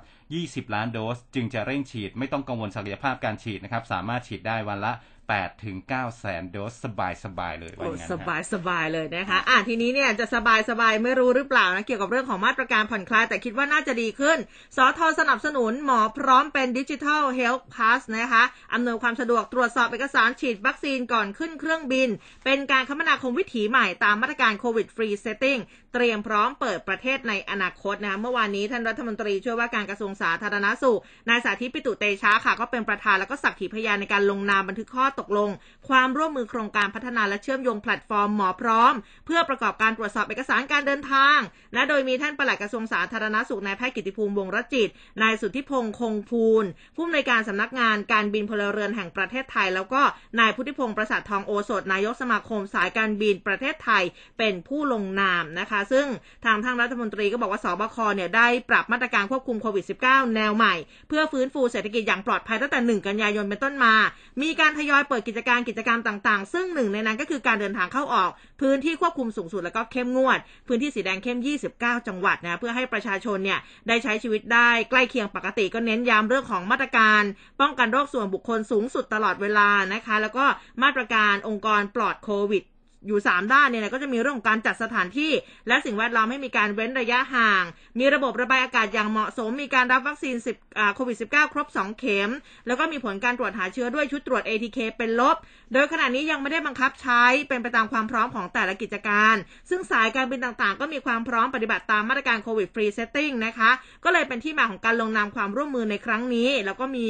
[0.68, 4.92] 20 ล้านโดส จึงจะเร่งฉีดไม่ต้องกังวลศักยภาพการฉีดนะครับสามารถฉีดได้วันละ
[5.40, 14.38] 8ถึง9แสนโดสสบายๆเลยว่าโอ้อย่างนั้นสฮะบายสบายเลยนะคะ อะทีนี้เนี่ยจะสบายสบายไม่รู้หรือเปล่านะเกี่ยวกับเรื่องของมาตรการผ่อนคลายแต่คิดว่าน่าจะดีขึ้น
[14.76, 22.08] สธสนับสนุนหมอพร้อมเป็น Digital Health Pass นะคะอำนวยความสะดวกตรวจสอบเอกสารฉีดวัคซีนก่อนขึ้นเครื่องบิน
[22.44, 25.58] เป็นการคมนาคมวิถีใหม่ตามมาตรการ COVID Free Setting
[25.92, 35.50] เตรียมพร้อมเปิดประเทศในอนาคตนะคะเมื่อวานนี้ท่านรัฐมนตรีช่วยว่าการกระทรวงสาธารณสุขนายสาธิตปิตุเตชะค่ะ ก็เป็นประธานแล้วก็สักขีพยานในการลงนามบันทึกข้อตกลง
[35.88, 38.94] ความร่วมมือโครงการพัฒนาและเชื่อมโยงแพลตฟอร์มหมอพร้อม
[39.26, 41.38] เพื่อประกอบการตรวจสอบเอกสารการเดินทาง
[41.74, 44.88] นะโดยมีท่านปลัดกระทรวงสาธารณสุขนายแพทย์กิติภูมิวงรจิต
[45.22, 46.64] นายสุทธิพงษ์คงภูล
[46.96, 50.02] ผู้อำนวยการสำนักงานการบินพลเรือนแห่งประเทศไทย แล้วก็
[50.40, 54.04] นายพุทธิพงศ์ประสาททองโอสถนายกสมาคมสายการบินประเทศไทย
[54.38, 56.06] เป็นผู้ลงนามนะคะซึ่ง
[56.44, 60.74] ทางทางรัฐมนตรีก็บอกว่าสบคเนี่ยได้ปรับมาตรการควบคุมโควิด -19 แนวใหม่
[61.08, 63.94] เพื่อฟื้นฟูเศรษฐกิจอย่างปลอดภัยตั้งแต่ 1 กันยายนเป็นต้นมา
[64.42, 71.38] มีการทยอยเปิดกิจการกิจกรรมต่าง ๆ ซึ่งหนึ่งในนั้นก็คือการเดินทางเข้าออก พื้นที่ควบคุมสูงสุดแล้วก็เข้มงวด พื้นที่สีแดงเข้ม
[71.74, 77.22] 29 จังหวัดนะเพื่อให้ประชาชนเนี่ยได้ใช้ชีวิตได้ใกล้เคียงปกติก็เน้นย้ำเรื่องของมาตรการ
[77.60, 80.44] ป้องกันโรคส่วนบุคคลสูงสุดตลอดเวลานะคะ แล้วก็
[80.82, 82.62] มาตรการองค์กรปลอดโควิด
[83.06, 85.32] อยู่ 3 ด้านเนี่ยก็จะมีเรื่องของการจัดสถานที่
[85.68, 87.64] และสิ่งแวดล้อมให้มีการเว้นระยะห่าง
[87.98, 92.30] มีระบบระบายอากาศอย่างเหมาะสม มีการรับวัคซีน10โควิด -19 ครบ 2 เข็ม
[92.66, 95.36] แล้วก็มีผลการตรวจหาเชื้อด้วยชุดตรวจ ATK เป็นลบ
[95.72, 99.34] โดยขณะนี้ยังไม่ได้บังคับใช้เป็นไปตามความพร้อมของแต่ละกิจการ
[99.70, 103.70] ซึ่งสายการบินต่างๆ ก็มีความพร้อมปฏิบัติตามมาตรการ COVID Free Setting นะคะ
[104.04, 107.08] ก็เลยเป็นที่มาของการลงนามความร่วมมือในครั้งนี้ แล้วก็มี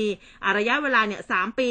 [0.58, 1.70] ระยะเวลาเนี่ยสามปี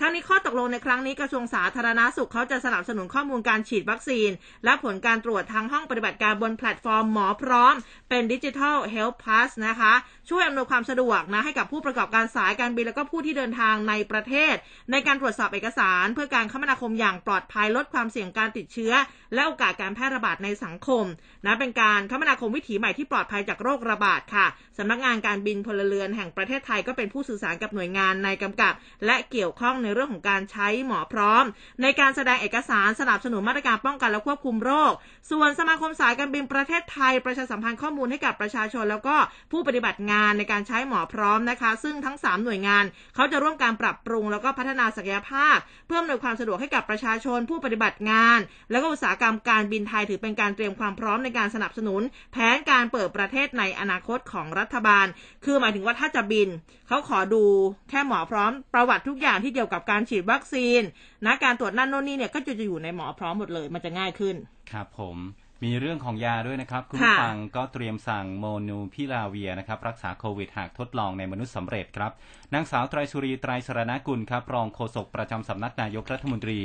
[0.00, 4.30] ทั้งนี้ข้อตกลงในครั้งนี้กระทรวงสาธารณสุขเขาจะสนับสนุนข้อมูลการฉีดวัคซีน
[4.64, 7.74] และผลการตรวจทางห้องปฏิบัติการบนแพลตฟอร์มหมอพร้อม
[8.08, 9.92] เป็น Digital Health Pass นะคะ
[10.28, 14.54] ช่วยอำนวยความสะดวกนะให้กับผู้ประกอบการสายการบิน แล้วก็ผู้ที่เดินทางในประเทศ
[14.90, 18.92] ในการตรวจสอบเอกสาร เพื่อการคมนาคมอย่างปลอดภัยลดความเสี่ยงการติดเชื้อ
[19.34, 21.04] และโอกาสการแพร่ระบาดในสังคม
[21.46, 24.46] นะเป็นการคมนาคมวิถีใหม่ที่ปลอดภัยจากโรคระบาดค่ะ
[24.78, 28.74] สำนักงานการบินพลเรือนแห่งประเทศไทยก็เป็นผู้สื่อสารกับหน่วยงานในกำกับ
[29.06, 31.44] และเกี่ยวข้องในเรื่องของการใช้หมอพร้อม
[31.82, 34.92] ในการแสดงเอกสารสนับสนุนมาตรการป้องกันและควบคุมโรค
[35.30, 39.16] ส่วนสมาคมสายการบินประเทศไทย ประชาสัมพันธ์ข้อมูลให้กับประชาชน แล้วก็
[39.52, 42.84] ผู้ปฏิบัติงานในการใช้หมอพร้อมนะคะ ซึ่งทั้ง 3 หน่วยงาน
[43.14, 48.38] เขาจะร่วมการปรับปรุง แล้วก็พัฒนาศักยภาพ เพื่ออำนวยความสะดวกให้กับประชาชนผู้ปฏิบัติงาน
[48.70, 55.06] แล้วก็อุตสาหกรรมการบินไทยถือเป็นการเตรียมความพร้อมในการสนับสนุน แผนการเปิดประเทศในอนาคตของรัฐบาล
[55.44, 56.48] คือหมายถึงว่าถ้าจะบิน
[56.88, 57.44] เขาขอดู
[57.90, 60.82] แค่หมอพร้อม ประวัติทุกอย่างที่เกี่ยวกับการฉีดวัคซีน
[61.26, 64.36] นะการตรวจนั่นโน่นนี่เนี่ยก็จะอยู่ในหมอพร้อมหมดเลย มันจะง่ายขึ้น
[64.72, 65.16] ครับผม
[65.64, 72.12] มีเรื่องของยาด้วยนะครับ คุณค่ะผู้ฟังก็เตรียมสั่งโมนูพิลาเวียนะครับ รักษาโควิดหากทดลองในมนุษย์สำเร็จครับ
[72.54, 76.60] นางสาวไตรสุรีไตรสรณกุลครับรองโฆษกประจำสำนักนายกรัฐมนตรี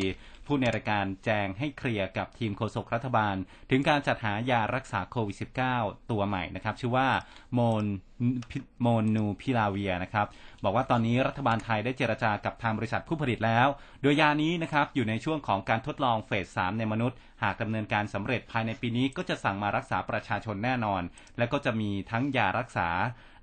[0.46, 3.36] ผู้ในรายการแจงให้เคลียร์กับทีมโฆษกรัฐบาล
[3.70, 5.38] ถึงการจัดหายารักษาโควิด
[5.74, 7.08] -19 ตัวใหม่นะครับ ชื่อว่า
[7.54, 7.86] โมน
[8.82, 10.28] โมนูพิลาเวียนะครับ
[10.64, 13.68] บอกว่าตอนนี้รัฐบาลไทยได้เจรจากับทางบริษัทผู้ผลิตแล้ว
[14.02, 21.02] โดยยานี้นะครับอยู่ในช่วงของการทดลองเฟส 3 ในมนุษย์ หากดำเนินการสำเร็จภายในปีนี้ก็จะสั่งมารักษาประชาชนแน่นอน
[21.38, 22.90] และก็จะมีทั้งยารักษา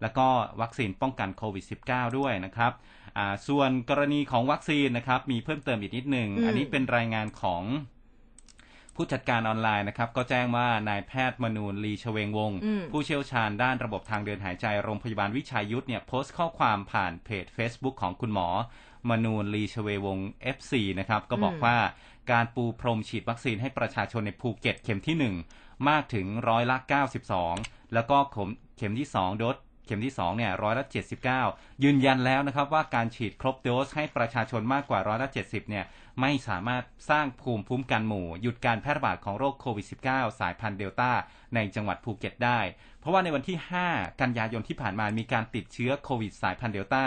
[0.04, 0.28] แล้วก็
[0.60, 2.72] วัคซีนป้องกันโควิด -19 ด้วยนะครับ
[3.18, 7.62] อ่าส่วนกรณีของวัคซีนนะครับ มีเพิ่มเติมอีกนิดหนึ่งอืมอันนี้เป็นรายงานของ
[8.96, 18.48] ผู้จัดการออนไลน์นะครับ ก็แจ้งว่านายแพทย์มนูนลีชเวงวงศ์อืมผู้เชี่ยวชาญด้านระบบทางเดินหายใจโรงพยาบาลวิชัยยุทธเนี่ยโพสต์ข้อความผ่านเพจ Facebook ของคุณหมอ
[19.10, 21.76] มนูนลีชเววงศ์ FC นะครับ ก็บอกอืมว่า
[22.32, 25.16] การปูพรมฉีดวัคซีนให้ประชาชนในภูเก็ตเข็มที่
[25.52, 26.76] 1 มากถึงร้อยละ
[27.34, 30.84] 92 แล้วก็เข็มเข็มที่ 2 โดส เข็มที่2เนี่ยร้อยละ
[31.34, 35.84] 79 ยืนยันแล้วนะครับว่าการฉีดครบโดสให้ประชาชนมากกว่าร้อยละ70เนี่ย
[36.20, 41.10] ไม่สามารถสร้างภูมิคุ้มกันหมู่ หยุดการแพร่ระบาดของโรคโควิด -19 สายพันธุ์เดลต้า
[41.54, 42.60] ในจังหวัดภูเก็ตได้
[43.00, 47.04] เพราะว่าในวันที่ 5 กันยายนที่ผ่านมามีการติดเชื้อโควิดสายพันธุ์เดลต้า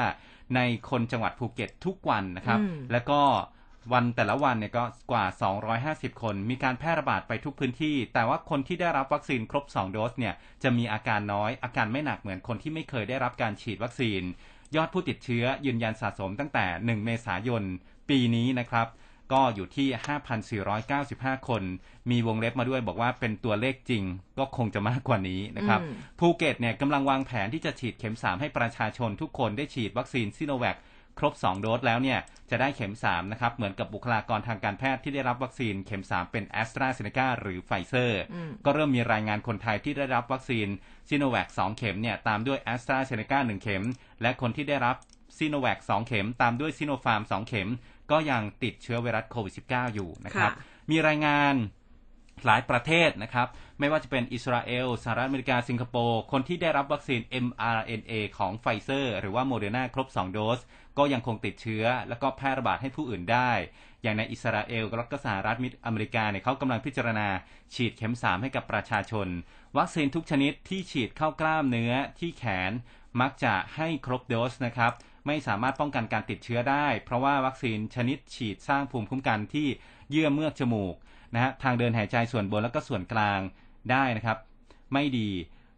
[0.56, 0.60] ใน
[0.90, 3.22] คนจังหวัดภูเก็ตทุกวันนะครับอืมแล้วก็
[3.94, 5.26] วันแต่ละวันเนี่ยก็กว่า
[6.14, 14.22] 250 คน มีการแพร่ระบาดไปทุกพื้นที่ แต่ว่าคนที่ได้รับวัคซีนครบ 2 โดสเนี่ยจะมีอาการน้อย อาการไม่หนักเหมือนคนที่ไม่เคยได้รับการฉีดวัคซีน
[14.76, 17.64] ยอดผู้ติดเชื้อยืนยันสะสมตั้งแต่ 1 เมษายน
[18.10, 18.88] ปีนี้นะครับ
[19.34, 21.64] ก็อยู่ที่ 5,495 คน
[22.12, 24.04] มีวงเล็บมาด้วยบอกว่าเป็นตัวเลขจริง
[24.40, 30.76] ก็คงจะมากกว่านี้นะครับอืมภูเก็ตเนี่ยกำลังวางแผนที่จะฉีดเข็ม 3 ให้ประชาชนทุกคนได้ฉีดวัคซีนซิโนแวค
[31.20, 32.20] ครบ 2 โดสแล้วเนี่ย
[32.52, 40.68] จะได้เข็ม 3 นะครับ เหมือนกับบุคลากรทางการแพทย์ที่ได้รับวัคซีนเข็ม 3 เป็นแอสตราเซเนกาหรือไฟเซอร์อืมก็เริ่มมีรายงานคนไทยที่ได้รับวัคซีน
[41.10, 43.84] ซิโนแวค2เข็มเนี่ยตามด้วยแอสตราเซเนกา1เข็ม
[44.22, 44.96] และคนที่ได้รับ
[45.38, 47.70] ซิโนแวค2เข็ม ตามด้วยซิโนฟาร์ม2เข็ม
[48.12, 51.54] ก็ยังติดเชื้อไวรัสโควิด -19 อยู่นะครับค่ะมีรายงาน
[52.46, 53.48] หลายประเทศนะครับ
[53.80, 60.60] ไม่ว่าจะเป็นอิสราเอลสหรัฐอเมริกาสิงคโปร์คนที่ได้รับวัคซีน mRNA ของไฟเซอร์ หรือว่าโมเดอร์นาครบ 2 โดส
[60.98, 63.52] ก็ยังคงติดเชื้อ แล้วก็แพร่ระบาดให้ผู้อื่นได้
[64.04, 67.28] อย่างในอิสราเอลและก็สหรัฐอเมริกาเนี่ยเขากำลังพิจารณา
[67.76, 69.28] ฉีดเข็ม 3 ให้กับประชาชน
[69.78, 72.72] วัคซีนทุกชนิดที่ฉีดเข้ากล้ามเนื้อที่แขน
[73.22, 74.92] มักจะให้ครบโดสนะครับ
[75.28, 79.68] ไม่สามารถป้องกันการติดเชื้อได้ เพราะว่าวัคซีนชนิดฉีดสร้างภูมิคุ้มกันที่
[80.10, 80.96] เยื่อเมือกจมูก
[81.34, 83.40] นะฮะทางเดินหายใจส่วนบนแล้วก็ส่วนกลาง
[83.92, 84.38] ได้นะครับ
[84.94, 85.30] ไม่ดี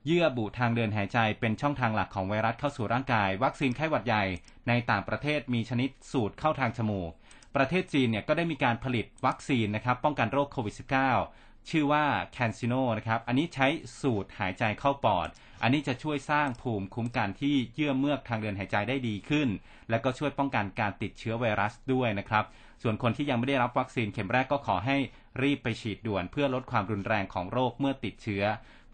[0.06, 4.24] เยื่อบุทางเดินหายใจเป็นช่องทางหลักของไวรัสเข้าสู่ร่างกาย วัคซีนไข้หวัดใหญ่
[4.68, 7.12] ในต่างประเทศมีชนิดสูตรเข้าทางจมูก
[7.56, 10.76] ประเทศจีนเนี่ยก็ได้มีการผลิตวัคซีนนะครับ ป้องกันโรคโควิด
[11.20, 13.68] -19 ชื่อว่าแคนซิโนนะครับ อันนี้ใช้
[14.02, 15.28] สูตรหายใจเข้าปอด
[15.62, 19.50] อันนี้จะช่วยสร้างภูมิคุ้มกันที่เยื่อเมือกทางเดินหายใจได้ดีขึ้น
[19.90, 22.46] และก็ช่วยป้องกันการติดเชื้อไวรัสด้วยนะครับ
[22.84, 24.98] ส่วนคนที่ยังไม่ได้รับวัคซีนเข็มแรกก็ขอให้
[25.42, 28.44] รีบไปฉีดด่วน เพื่อลดความรุนแรงของโรคเมื่อติดเชื้อ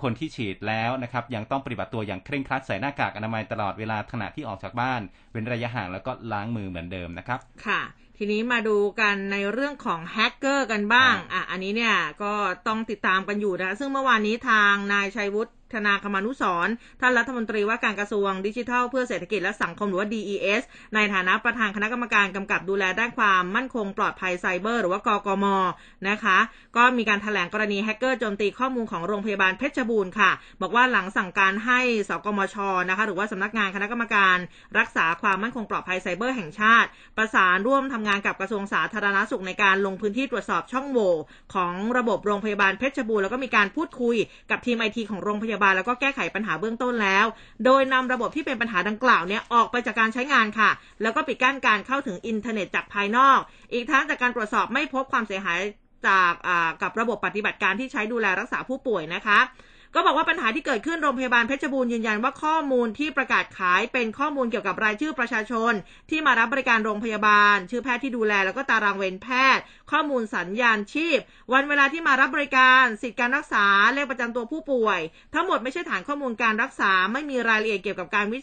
[0.01, 7.81] คนที่ฉีดแล้วนะครับยังต้องปฏิบัติตัวอย่างเคร่งครัดใส่หน้ากากอนามัยตลอดเวลาขณะที่ออกจากบ้าน เว้นระยะห่างแล้วก็ล้างมือเหมือนเดิมนะครับ ค่ะ
[8.17, 12.33] ทีนี้มาดูกันในเรื่องของแฮกเกอร์กันบ้างอะอันนี้เนี่ยก็
[12.67, 16.67] ต้องติดตามกันอยู่นะซึ่งเมื่อวานนี้ทางนายชัยวุฒิ ธนาคมานุสร
[17.01, 20.61] ท่านรัฐมนตรีว่าการกระทรวงดิจิทัล เพื่อเศรษฐกิจและสังคมหรือว่า DES
[20.95, 25.45] ในฐานะประธานคณะกรรมการกำกับดูแลด้านความมั่นคงปลอดภัยไซเบอร์ หรือว่ากกม
[26.09, 26.37] นะคะ
[26.77, 32.55] ก็มีการแถลงกรณีแฮกเกอร์โจมตีข้อมูลของโรงพยาบาลเพชรบูรณ์ค่ะ บอกว่าหลังสั่งการให้สกมช
[32.89, 34.37] นะคะหรือว่าสำนักงานคณะกรรมการ
[34.79, 41.13] รักษาความมั่นคงปลอดภัยไซเบอร์แห่งชาติ ประสานร่วมทำงานกับกระทรวงสาธารณสุขในการลงพื้นที่ตรวจสอบช่องโหว่
[41.53, 44.15] ของระบบโรงพยาบาลเพชรบูรณ์แล้วก็มีการพูดคุย
[44.51, 47.25] กับทีมไอทีของโรงพยาบาลแล้วก็แก้ไขปัญหาเบื้องต้นแล้ว
[47.65, 50.69] โดยนำระบบที่เป็นปัญหาดังกล่าวเนี่ยออกไปจากการใช้งานค่ะ
[51.01, 53.39] แล้วก็ปิดกั้นการเข้าถึงอินเทอร์เน็ตจากภายนอก
[53.73, 55.59] อีกทั้งจากการตรวจสอบไม่พบความเสียหาย
[56.07, 56.33] จาก
[56.81, 59.39] กับระบบปฏิบัติการที่ใช้ดูแลรักษาผู้ป่วยนะคะ
[59.95, 65.73] ก็บอกว่าปัญหาที่เกิดขึ้นโรงพยาบาลเพชรบูรณ์ยืนยันว่าข้อมูลที่ประกาศขายเป็นข้อมูลเกี่ยวกับรายชื่อประชาชน
[66.09, 71.19] ที่มารับบริการโรงพยาบาล ชื่อแพทย์ที่ดูแลแล้วก็ตารางเวรแพทย์ ข้อมูลสัญญาณชีพ
[71.53, 74.99] วันเวลาที่มารับบริการ สิทธิการรักษาเลขประจำตัวผู้ป่วย
[75.33, 78.39] ทั้งหมดไม่ใช่ฐานข้อมูลการรักษาไม่มีรายละเอียดเกี่ยวกับการวิ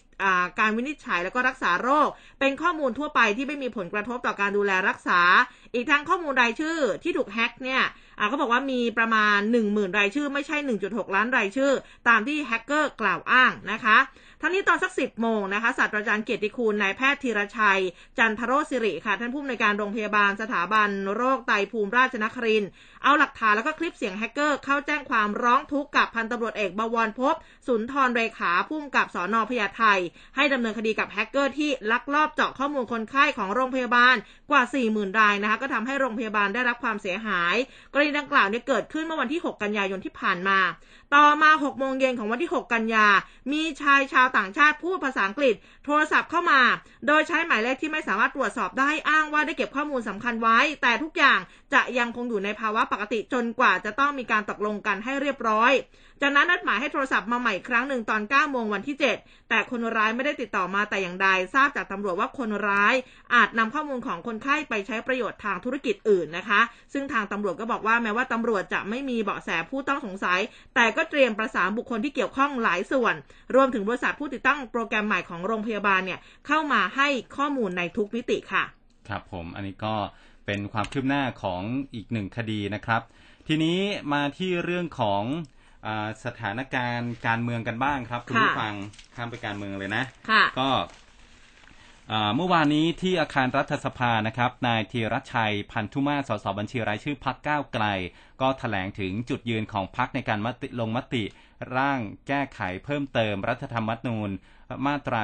[0.60, 2.08] การวินิจฉัยแล้วก็รักษาโรค
[2.40, 5.20] เป็นข้อมูลทั่วไปที่ไม่มีผลกระทบต่อการดูแลรักษา
[5.74, 7.82] อีกทั้งข้อมูลรายชื่อที่ถูกแฮ็กเนี่ย
[8.18, 11.72] อ่าเขาบอกว่ามีประมาณ 1 0,000 รายชื่อไม่ใช่ 1.6 ล้านรายชื่อ
[12.08, 13.98] ตามที่แฮกเกอร์กล่าวอ้างนะคะ
[14.40, 17.80] ท่านนี้ตอนสัก10โมงนะคะศาสตราจารย์เกียรติคุณนายแพทย์ธีรชัย
[18.18, 22.70] ฉันทโรจน์ศิริค่ะ ท่านผู้อำนวยการโรงพยาบาลสถาบันโรคไตภูมิราชนครินทร์
[23.04, 27.34] เอาหลักฐานแล้วก็คลิปเสียงแฮกเกอร์เข้าแจ้งความร้องทุกข์กับพันตำรวจเอกบวรพบ
[27.66, 29.82] สุนทรเรขาผู้กำกับสอนอพญาไท
[30.36, 34.16] ให้ดำเนินคดีกับแฮกเกอร์ที่ลักลอบเจาะข้อมูลคนไข้ของโรงพยาบาล
[34.50, 37.56] กว่า 40,000 รายนะคะก็ทำให้โรงพยาบาลได้รับความเสียหาย
[37.92, 40.58] กรณีดังกล่าวเนี่ยเกิดขึ้นเมื่อวันที่ 6 กันยายนที่ผ่านมา
[41.14, 43.06] ต่อมา 6 โมงเย็นของวันที่ 6 กันยา
[43.52, 45.54] มีชายชาวต่างชาติพูดภาษาอังกฤษ
[45.84, 46.60] โทรศัพท์เข้ามา
[47.06, 51.38] โดยใช้หมายเลขที่ไม่สามารถตรวจสอบได้อ้างว่าได้เก็บข้อมูลสำคัญไว้ แต่ทุกอย่าง
[51.74, 55.72] จะยังคงอยู่ในภาวะปกติจนกว่าจะต้องมีการตกลงกันให้เรียบร้อย
[56.24, 62.94] จากนั้นนัดหมายให้โทรศัพท์มาใหม่อีกครั้งหนึ่งตอน9โมงวันที่ 7 แต่คนร้ายไม่ได้ติดต่อมาแต่อย่างใด ทราบจากตำรวจว่าคนร้าย
[63.34, 66.60] อาจนำข้อมูลของคนไข้ไปใช้ประโยชน์ทางธุรกิจอื่นนะคะ
[66.92, 70.40] ซึ่งทางตำรวจก็บอกว่าแม้ว่าตำรวจจะไม่มีเบาะแสผู้ต้องสงสัย
[70.74, 73.14] แต่ก็เตรียมประสานบุคคลที่เกี่ยวข้องหลายส่วน
[73.54, 78.64] รวมถึงบริษัทผู้ติดตั้งโปรแกรมใหม่ของโรงพยาบาลเนี่ยเข้ามาให้ข้อมูลในทุกมิติค่ะ
[79.08, 79.94] ครับผมอันนี้ก็
[80.46, 81.62] เป็นความคืบหน้าของ
[81.94, 83.02] อีกหนึ่งคดีนะครับ
[83.48, 83.78] ทีนี้
[84.12, 85.22] มาที่เรื่องของ
[86.24, 88.74] สถานการณ์การเมืองกันบ้างครับคุณค่ะผู้ฟัง
[89.16, 90.70] ข้ามไปการเมืองเลยนะค่ะก็
[92.10, 97.84] อ่าเมื่อวานนี้ที่อาคารรัฐสภานะครับนายธีรชัยพันธุมาสสบัญชีรายชื่อพักก้าวไกล
[98.40, 101.24] ก็ถแถลงถึงจุดยืนของพักในการมติลงมติ
[101.76, 104.30] ร่างแก้ไขเพิ่มเติมรัฐธรรมนูญ
[104.86, 105.20] มาตรา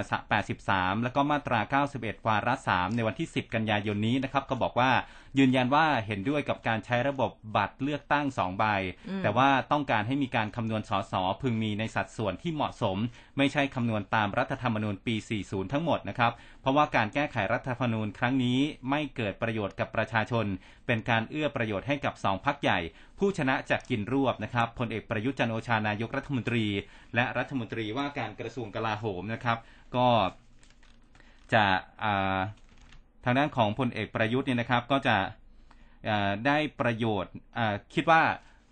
[0.50, 1.60] 83 แล้วก็มาตรา
[1.94, 4.90] 91 วาระ 3 ในวันที่ 10 กันยายนนี้นะครับ ก็บอกว่า
[5.38, 8.64] ยืนยันว่าเห็นด้วยกับการใช้ระบบบัตรเลือกตั้ง2ใบ
[9.08, 12.96] อืมแต่ว่าต้องการให้มีการคำนวณสสพึงมีในสัดส่วนที่เหมาะสม
[13.38, 15.14] ไม่ใช่คำนวณตามรัฐธรรมนูญปี
[15.44, 18.58] 40 ทั้งหมดนะครับ เพราะว่าการแก้ไขรัฐธรรมนูญครั้งนี้
[18.90, 20.46] ไม่เกิดประโยชน์กับประชาชน
[20.86, 22.78] เป็นการเอื้อประโยชน์ให้กับสองพักใหญ่
[23.18, 26.64] ผู้ชนะจะกินรวบนะครับพลเอกประยุทธ์จันทร์โอชานายกรัฐมนตรี
[27.14, 29.58] และรัฐมนตรีว่าการกระทรวงกลาโหมนะครับ
[29.96, 30.08] ก็
[31.54, 31.64] จะ
[32.04, 32.38] อ่า
[33.24, 35.16] ทางด้านของพลเอกประยุทธ์เนี่ยนะครับก็จะ
[36.46, 37.32] ได้ประโยชน์
[37.94, 38.22] คิดว่า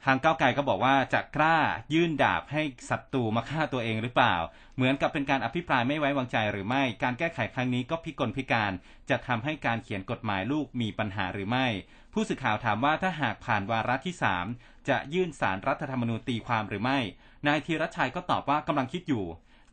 [0.05, 1.57] ทางก้าวไกลก็บอกว่าจะกล้า
[1.95, 4.35] ยื่นดาบให้ศัตรูมาฆ่าตัวเองหรือเปล่า
[4.77, 8.73] เหมือนกับเป็นการอภิปรายไม่ไว้วางใจหรือไม่ การแก้ไขครั้งนี้ก็พิกลพิการ
[9.11, 11.67] จะทำให้การเขียนกฎหมายลูกมีปัญหาหรือไม่
[12.13, 14.15] ผู้สื่อข่าวถามว่าถ้าหากผ่านวาระที่
[14.51, 16.99] 3 จะยื่นสารรัฐธรรมนูญตีความหรือไม่
[17.47, 19.25] นายธีรชัยก็ตอบว่ากำลังคิดอยู่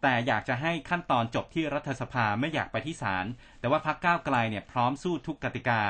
[0.04, 3.26] แต่อยากจะให้ขั้นตอนจบที่รัฐสภาไม่อยากไปที่ศาล
[3.60, 5.82] แต่ว่าพักก้าวไกลเนี่ยพร้อมสู้ทุกกติกา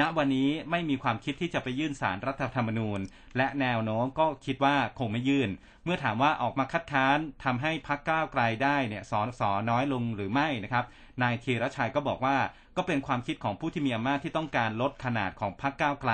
[0.00, 3.00] ณวันนี้ไม่มีความคิดที่จะไปยื่นสารรัฐธรรมนูญ
[3.36, 5.50] และแนวโน้มก็คิดว่าคงไม่ยื่น
[5.84, 10.84] เมื่อถามว่าออกมาคัดค้านทำให้พักก้าวไกลได้เนี่ยสอสอน้อยลงหรือไม่นะครับ
[11.22, 12.36] นายธีรชัยก็บอกว่า
[12.76, 16.12] ก็เป็นความคิดของผู้ที่มีอำนาจที่ต้องการลดขนาดของพักก้าวไกล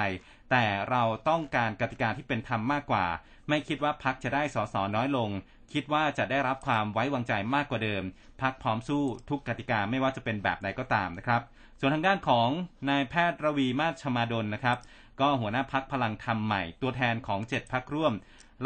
[0.51, 3.07] แต่เราต้องการกติกาที่เป็นธรรมมากกว่า
[3.49, 5.31] ไม่คิดว่าพักจะได้สอสอน้อยลง
[5.73, 8.03] คิดว่าจะได้รับความไว้วางใจมากกว่าเดิม
[8.43, 11.43] พักพร้อมสู้ทุกกติกาไม่ว่าจะเป็นแบบใดก็ตามนะครับ
[11.81, 12.49] ส่วนทางด้านของ
[12.91, 14.79] นายแพทย์ระวีมาชมาดลนะครับ
[15.21, 18.13] ก็หัวหน้าพักพลังธรรมใหม่ ตัวแทนของ 7 พักร่วม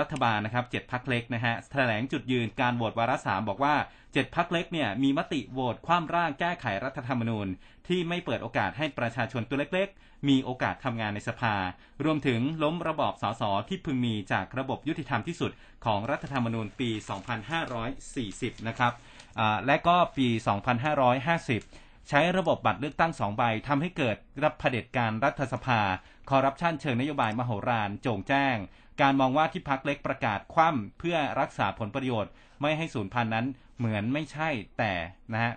[0.01, 3.75] รัฐบาลนะครับเจ็ดพักเล็กนะฮะแถลงจุดยืนการโหวตวาระสามบอกว่า
[4.13, 7.49] เจ็ดพักเล็กเนี่ยมีมติโหวตคว่ำร่างแก้ไขรัฐธรรมนูญ
[7.89, 11.55] ที่ไม่เปิดโอกาสให้ประชาชนตัวเล็กๆ มีโอกาสทำงานในสภา
[12.05, 15.51] รวมถึงล้มระบอบสสที่พึงมีจากระบบยุติธรรมที่สุด
[15.85, 16.91] ของรัฐธรรมนูญปี
[17.79, 18.93] 2540 นะครับ
[19.67, 25.81] และก็ปี 2550ใช้ระบบบัตรเลือกตั้งสองใบทำให้เกิดรับเผด็จการรัฐสภา
[26.31, 28.57] คอร์รัปชันเชิงนโยบายมโหฬารโจงแจ้ง
[29.01, 32.31] การมองว่าที่พักเล็กประกาศคว่ำเพื่อรักษาผลประโยชน์
[32.63, 33.47] ไม่ให้สูญพันธุ์นั้น
[33.79, 34.93] เหมือนไม่ใช่แต่
[35.33, 35.53] นะฮะ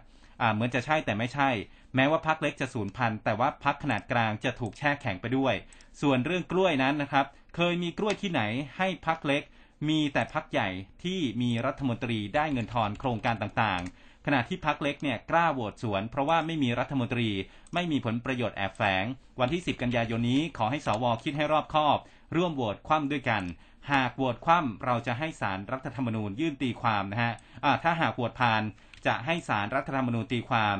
[0.54, 1.50] เหมือนจะใช่แต่ไม่ใช่
[1.96, 5.54] แม้ว่าพักเล็กจะสูญพันธุ์แต่ว่าพักขนาดกลางจะถูกแช่แข็งไปด้วย
[6.02, 7.26] ส่วนเรื่องกล้วยนั้นนะครับ
[7.56, 8.42] เคยมีกล้วยที่ไหน
[8.78, 9.44] ให้พักเล็ก
[9.90, 10.70] มีแต่พักใหญ่
[11.04, 17.30] ที่มีรัฐมนตรีได้เงินทอนโครงการต่างๆ ขณะที่พักเล็กเนี่ยกล้าโหวตสวน เพราะว่าไม่มีรัฐมนตรี
[17.74, 19.06] ไม่มีผลประโยชน์แอบแฝง
[19.40, 21.98] วันที่ 10 กันยายนนี้ขอให้สวคิดให้รอบคอบ
[22.36, 23.44] ร่วมโหวตคว่ำด้วยกัน
[23.92, 27.34] หากโหวตคว่ำเราจะให้สารรัฐธรรมนูญยื่นตีความนะฮะ
[27.84, 28.62] ถ้าหากโหวตผ่าน
[29.08, 30.78] จะให้สารรัฐธรรมนูญตีความ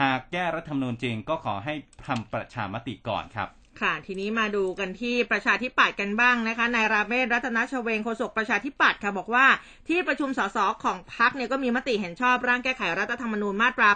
[0.00, 1.74] หากแก้รัฐธรรมนูญจริงก็ขอให้
[2.06, 3.48] ทำประชามติก่อนครับ
[3.80, 9.46] ค่ะ ทีนี้มาดูกันที่ประชาธิปัตย์กันบ้างนะคะ นายราเมศรัตนชเวงโฆษกประชาธิปัตย์ค่ะ บอกว่า
[9.88, 13.88] ที่ประชุมสสของพักเนี่ยก็มีมติเห็นชอบร่างแก้ไขรัฐธรรมนูญมาตรา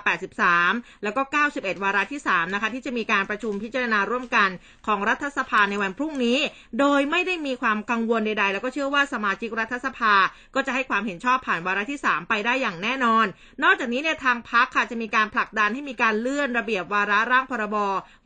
[0.49, 4.49] 83 แล้วก็ 91 วาระที่ 3 นะคะ ที่จะมีการประชุมพิจารณาร่วมกัน
[4.87, 6.39] ของรัฐสภาในวันพรุ่งนี้
[6.81, 10.15] โดยไม่ได้มีความกังวลใดๆ แล้วก็เชื่อว่าสมาชิกรัฐสภา
[10.55, 13.27] ก็จะให้ความเห็นชอบผ่านวาระที่ 3 ไปได้อย่างแน่นอน
[13.63, 17.77] นอกจากนี้เนี่ยทางพักค่ะจะมีการผลักดันให้มีการเลื่อนระเบียบวาระร่างพรบ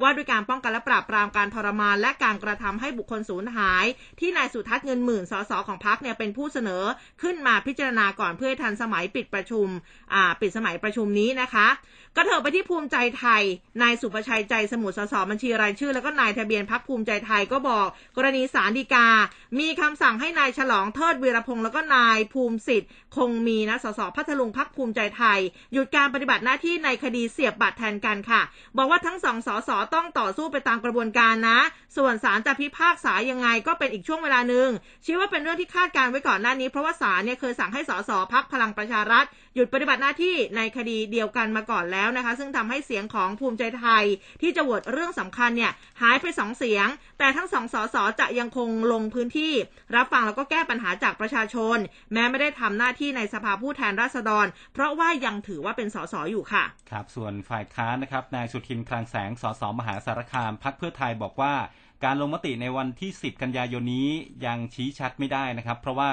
[0.03, 3.85] ว่าด้วยการป้องกันและปราบปรามการการทรมานและการกระทำให้บุคคลสูญหาย
[4.21, 6.83] ที่นายสุทัศน์เงินหมื่นสสของพักเนี่ยเป็นผู้เสนอ
[7.23, 9.67] ขึ้นมาพิจารณาก่อนเพื่อทันสมัยปิดประชุม
[10.15, 11.69] อ่าปิดสมัยประชุมนี้นะคะ
[12.17, 13.43] ก็เถอะไปที่ภูมิใจไทย
[13.83, 19.09] นายสุประชัยใจสมุทรสสบัญชีรายชื่อ แล้วก็นายทะเบียนพักภูมิใจไทยก็บอก กรณีสารดีกา
[19.59, 25.39] มีคำสั่งให้นายฉลองเทิดวีรพงศ์แล้วก็นายภูมิสิทธิ์ คงมีนะสสพัทลุงพักภูมิใจไทย
[25.73, 28.43] หยุดการปฏิบัติหน้าที่ในคดีเสียบบัตรแทนกันค่ะ
[28.77, 31.59] บอกว่าทั้งสองสสต้องต่อสู้ไปตามกระบวนการนะ
[31.97, 34.69] ส่วนศาลจะพิพากษายังไงก็เป็นอีกช่วงเวลาหนึ่ง
[35.05, 39.25] ชี้ว่าเป็นเรื่องที่คาดการไว้ก่อนหน้านี้เพราะว่าศาลเนี่ยเคยสั่งให้สสพักพลังประชารัฐ
[39.55, 44.05] หยุดปฏิบัติหน้าที่ในคดีเดียวกันมาก่อนแล้วนะคะ ซึ่งทำให้เสียงของภูมิใจไทย
[44.43, 45.73] ที่จะโหวตเรื่องสำคัญเนี่ย
[46.03, 46.87] หายไปสองเสียง
[47.19, 49.53] แต่ทั้งสองสสจะยังคงลงพื้นที่
[49.97, 51.77] รับฟังแล้วก็แก้ปัญหาจากประชาชน
[52.13, 61.55] แม้ไม่ได้ทำหน้าที่ในสภาผู้แทนราษฎร เพราะว่ายังถือว่าเป็นสสอยู่ค่ะ ครับ ส่วนฝ่ายค้านนะครับนายสุทินคลังแสงสสมหาสารคามพักเพื่อไทยบอกว่า
[62.05, 64.09] การลงมติในวันที่ 10 กันยายนนี้
[64.47, 66.11] ยังชี้ชัดไม่ได้นะครับ เพราะว่า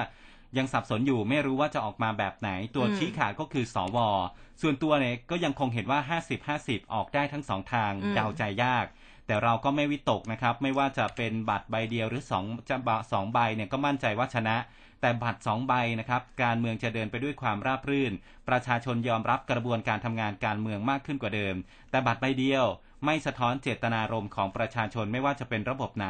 [0.57, 3.97] ยังสับสนอยู่ไม่รู้ว่าจะออกมาแบบไหนตัวอืมชี้ขาดก็คือสว
[4.61, 8.85] ส่วนตัวเนี่ยก็ยังคงเห็นว่า 50-50 ออกได้ทั้งสองทางอืมเดาใจยาก
[9.27, 14.57] แต่เราก็ไม่วิตกนะครับ ไม่ว่าจะเป็นบัตรใบเดียวหรือสองจะบะสองใบเนี่ยก็มั่นใจว่าชนะ
[15.01, 18.13] แต่บัตรสองใบนะครับ การเมืองจะเดินไปด้วยความราบรื่น
[18.49, 21.55] ประชาชนยอมรับกระบวนการทำงานการเมืองมากขึ้นกว่าเดิม
[21.91, 22.65] แต่บัตรใบเดียว
[23.05, 26.07] ไม่สะท้อนเจตนารมณ์ของประชาชนไม่ว่าจะเป็นระบบไหน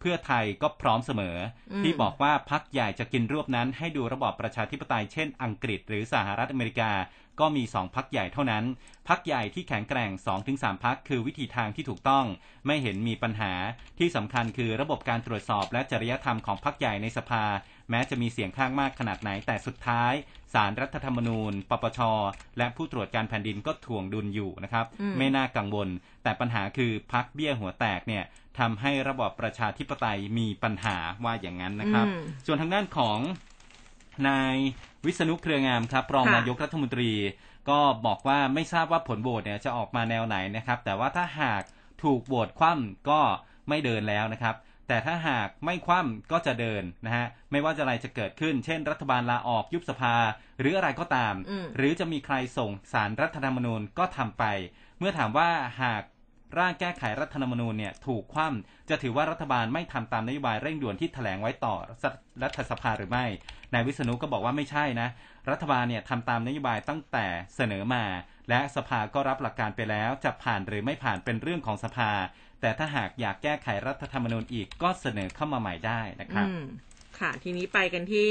[0.00, 1.36] เพื่อไทยก็พร้อมเสมอ
[1.72, 6.92] อมที่บอกว่าพักใหญ่จะกินรวบนั้นให้ดูระบอบประชาธิปไตยเช่นอังกฤษหรือสหรัฐอเมริกา
[7.40, 8.64] ก็มีสองพักใหญ่เท่านั้น
[9.08, 10.10] พักใหญ่ที่แข็งแกร่ง
[10.48, 12.24] 2-3พักคือวิธีทางที่ถูกต้อง
[12.66, 13.52] ไม่เห็นมีปัญหา
[13.98, 17.44] ที่สำคัญคือระบบการตรวจสอบและจริยธรรมของพักใหญ่ในสภา
[17.90, 20.12] แม้จะมีเสียงข้างมากขนาดไหนแต่สุดท้าย
[20.54, 22.00] สารรัฐธรรมนูญ ปปช
[22.58, 25.88] และผู้ตรวจการแผ่นดินก็ถ่วงดุลอยู่นะครับอืมไม่น่ากังวล
[26.22, 28.24] แต่ปัญหาคือพักเบี้ยหัวแตกเนี่ย
[28.58, 33.18] ทำให้ระบอบประชาธิปไตยมีปัญหาว่าอย่างนั้นนะครับอืมส่วนทางด้านของ
[34.28, 34.56] นาย
[35.06, 37.10] วิษณุเครืองามครับ รองค่ะนายกรัฐมนตรี
[37.70, 41.62] ก็บอกว่าไม่ทราบว่าผลโหวตเนี่ยจะออกมาแนวไหนนะครับ แต่ว่าถ้าหาก
[42.02, 43.20] ถูกโหวตคว่ำก็
[43.68, 44.54] ไม่เดินแล้วนะครับ
[44.88, 50.14] แต่ถ้าหากไม่คว่ำก็จะเดินนะฮะไม่ว่าจะอะไรจะเกิดขึ้น เช่น รัฐบาลลาออกยุบสภา
[50.60, 54.44] หรืออะไรก็ตามอืมหรือจะมีใครส่งสารรัฐธรรมนูญก็ทำไป
[54.98, 55.48] เมื่อถามว่า
[55.82, 56.02] หาก
[56.58, 61.74] ร่างแก้ไขรัฐธรรมนูญเนี่ยถูกคว่ำจะถือว่ารัฐบาลไม่ทำตามนโยบายเร่งด่วนที่แถลงไว้ต่อ
[62.42, 63.26] รัฐสภาหรือไม่
[63.72, 65.08] นายวิษณุก็บอกว่าไม่ใช่นะ
[65.50, 68.04] รัฐบาลเนี่ยทำตามนโยบายตั้งแต่เสนอมา
[68.48, 72.10] และสภาก็รับหลักการไปแล้วจะผ่านหรือไม่ผ่านเป็นเรื่องของสภา
[72.60, 76.46] แต่ถ้าหากอยากแก้ไขรัฐธรรมนูญอีกก็เสนอเข้ามาใหม่ได้นะครับ
[77.20, 78.30] ค่ะ ทีนี้ไปกันที่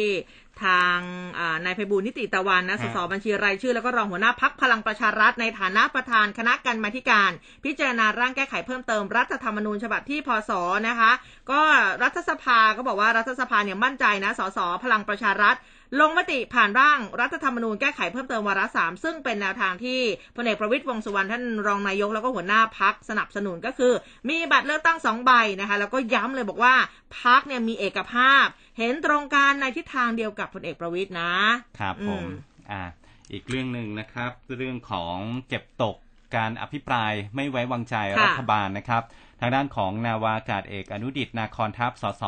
[0.63, 0.99] ทาง
[1.39, 7.31] อ่านายไพบูลย์นิติตะวันนะคสรับสบัญชีรายชื่อ แล้วก็รองหัวหน้าพักพลังประชารัฐในฐานะประธานคณะกรรมาธิการ
[7.65, 10.51] พิจารณาร่างแก้ไขเพิ่มเติมรัฐธรรมนูญฉบับที่พศ
[10.87, 11.11] นะคะ
[11.51, 11.61] ก็
[12.03, 15.55] รัฐสภาก็บอกว่ารัฐสภาเนี่ยมั่นใจนะสสพลังประชารัฐ
[15.99, 19.99] ลงมติผ่านร่างรัฐธรรมนูญแก้ไขเพิ่มเติมวาระสามซึ่งเป็นแนวทางที่
[20.35, 23.93] พลเอกประวิตยวงษ์สุวรรณท่านรองนายกแล้วก็หัวหน้าพักสนับสนุนก็คือ
[24.29, 25.31] มีบัตรเลือกตั้งสองใบ
[25.61, 26.75] นะคะ แล้วก็ย้ำเลยบอกว่า
[27.21, 28.45] พักเนี่ยมีเอกภาพ
[28.77, 31.33] เห็นตรงกันในทิศทางเดียวกับพลเอกประวิตยนะ
[31.79, 32.29] ครับผมอืม
[32.71, 32.83] อ่า
[33.31, 35.17] อีกเรื่องหนึ่งนะครับ เรื่องของ
[35.47, 35.95] เก็บตก
[36.35, 39.03] การอภิปรายไม่ไว้วางใจค่ะรัฐบาลนะครับ
[39.39, 42.23] ทางด้านของนาวากาศเอกอนุดิตนาคอนทัพสส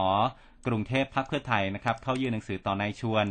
[0.67, 3.25] กรุงเทพพักเพื่อไทยนะครับเข้ายื่นหนังสือต่อนายชวน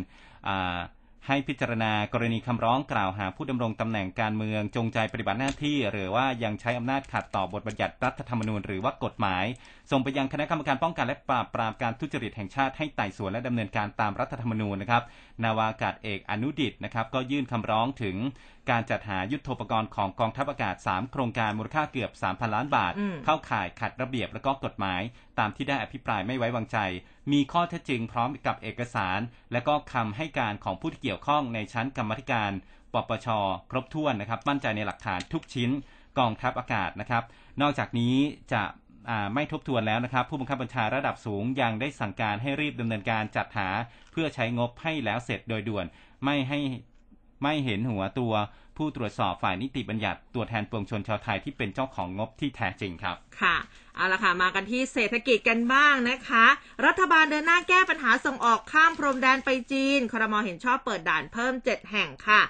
[1.26, 9.44] ให้พิจารณากรณีคำร้องกล่าวหาผู้ดำรงตำแหน่งการเมืองจงใจปฏิบัติหน้าที่ หรือว่ายังใช้อำนาจขัดต่อบทบัญญัติรัฐธรรมนูญหรือว่ากฎหมาย
[9.90, 15.02] ส่งไปยังคณะกรรมการป้องกันและปราบปรามการทุจริตแห่งชาติให้ไต่สวนและดำเนินการตามรัฐธรรมนูญนะครับ
[15.44, 18.16] นาวากาศเอกอนุดิตนะครับก็ยื่นคำร้องถึง
[18.70, 25.00] การจัดหายุทโธปกรณ์ของกองทัพอากาศ 3 โครงการมูลค่าเกือบ 3,000 ล้านบาทอืมเข้าข่ายขัดระเบียบและก็กฎหมาย
[25.38, 26.78] ตามที่ได้อภิปรายไม่ไว้วางใจ
[27.32, 29.20] มีข้อเท็จจริงพร้อมกับเอกสาร
[29.52, 32.50] และก็คำให้การของผู้ที่เกี่ยวข้องในชั้นกรรมาธิการ
[32.94, 33.28] ปปช
[33.70, 35.70] ครบถ้วนนะครับมั่นใจในหลักฐานทุกชิ้น
[36.18, 37.22] กองทัพอากาศนะครับ
[37.60, 38.14] นอกจากนี้
[38.52, 38.62] จะ
[39.10, 43.68] อ่าไม่ทบทวนแล้วนะครับ ผู้บังคับบัญชาระดับสูงยังได้สั่งการให้รีบดำเนินการจัดหา
[44.12, 45.86] เพื่อใช้งบให้แล้วเสร็จโดยด่วน
[46.24, 46.58] ไม่ให้
[47.42, 48.32] ไม่เห็นหัวตัว
[48.76, 53.56] ผู้ตรวจสอบฝ่ายนิติบัญญัติตัวแทนปวงชนชาวไทยที่เป็นเจ้าของงบที่แท้จริงครับ ค่ะ
[53.98, 56.46] เอาละค่ะ มากันที่เศรษฐกิจกันบ้างนะคะ
[56.86, 62.40] รัฐบาลเดินหน้าแก้ปัญหาส่งออกข้ามพรมแดนไปจีนครมเห็นชอบเปิดด่านเพิ่ม 7 แห่งค่ะ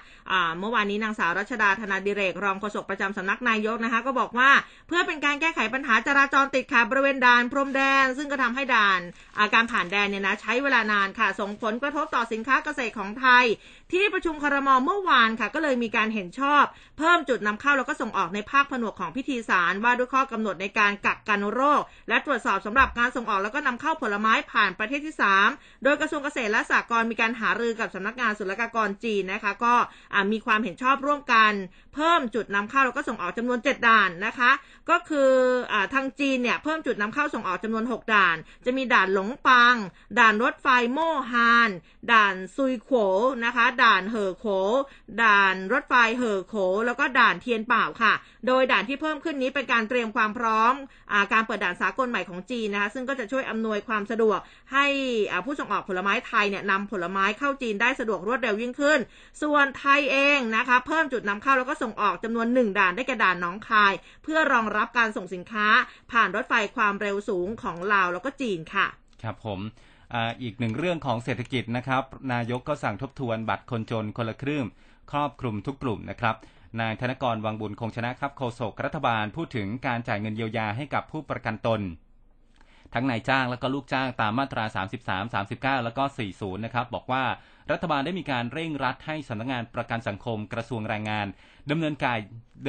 [0.59, 4.51] เมื่อวานนี้นางสาวรัชดาธนาดิเรก รองโฆษกประจำสำนักนายกนะคะ ก็บอกว่า
[4.87, 13.45] เพื่อเป็นการแก้ไขปัญหาจราจรติดขัดบริเวณด่านพรมแดน ซึ่งก็ทำให้ด่านาการผ่านแดนเนี่ยนะใช้เวลานานค่ะ ส่งผลกระทบต่อสินค้าเกษตรของไทย
[13.93, 16.63] ที่ประชุมครมเมื่อวานค่ะ ก็เลยมีการเห็นชอบ
[16.97, 25.15] เพิ่มจุดนำเข้าแล้วก็ส่งออกในภาคผนวกของพิธีสารว่าด้วยข้อกำหนดในการกักกันโรค และตรวจสอบสำหรับการส่งออกแล้วก็นำเข้าผลไม้ผ่านประเทศที่
[25.49, 29.73] 3 โดยกระทรวงเกษตรและสหกรณ์มีการหารือกับสำนักงานศุลกากรจีนนะคะ ก็
[30.31, 31.53] มีความเห็นชอบร่วมกัน
[31.95, 34.51] เพิ่มจุดนำเข้าแล้วก็ส่งออกจำนวน 7 ด่านนะคะ
[34.89, 35.31] ก็คือ
[35.71, 39.75] อทางจีนเนี่ยเพิ่มจุดนำเข้าส่งออกจำนวน 6 ด่าน จะมีด่านหลงปัง
[40.19, 41.69] ด่านรถไฟโม่ฮาน
[42.11, 42.91] ด่านซุยโข
[43.45, 44.45] นะคะ ด่านเหอโข
[45.23, 48.13] ด่านรถไฟเหอโข แล้วก็ด่านเทียนเป่าค่ะ
[48.47, 50.73] โดยด่านที่เพิ่มขึ้นนี้เป็นการเตรียมความพร้อม
[51.13, 54.39] อการเปิดด่านสากลใหม่ของจีนนะคะซึ่งก็จะช่วยอำนวยความสะดวก
[54.73, 54.85] ให้
[55.45, 58.99] ผู้ส่งออกผลไม้ไทยเนี่ยนำผลไม้เข้าจีนได้สะดวกรวดเร็วยิ่งขึ้น
[59.41, 65.67] ส่วนไทยเองนะคะเพิ่มจุดนำเข้าแล้วก็ส่งออกจำนวนหนึ่งด่านได้แก่ด่านน้องคาย เพื่อรองรับการส่งสินค้า
[66.11, 68.87] ผ่านรถไฟความเร็วสูงของลาวแล้วก็จีนค่ะ
[69.23, 69.59] ครับผม
[70.13, 72.03] อ,อีกหนึ่งเรื่องของเศรษฐกิจนะครับ
[72.33, 74.63] นายกก็สั่งทบทวนบัตรคนจนคนละครึ่ง
[75.11, 76.35] ครอบคลุมทุกกลุ่มนะครับ
[76.81, 81.81] นายธนกรวังบุญคงชนะครับโฆษกรัฐบาลพูดถึงการจ่ายเงินเยียวยาให้กับผู้ประกันตน
[82.93, 84.63] ทั้งนายจ้างและก็ลูกจ้างตามมาตรา
[85.05, 85.47] 33
[85.79, 86.03] 39 แล้วก็
[86.35, 87.23] 40 นะครับ บอกว่า
[87.71, 91.27] รัฐบาลได้มีการเร่งรัดให้สำนักงานประกันสังคมกระทรวงแรงงาน
[91.71, 92.19] ดำเนินการ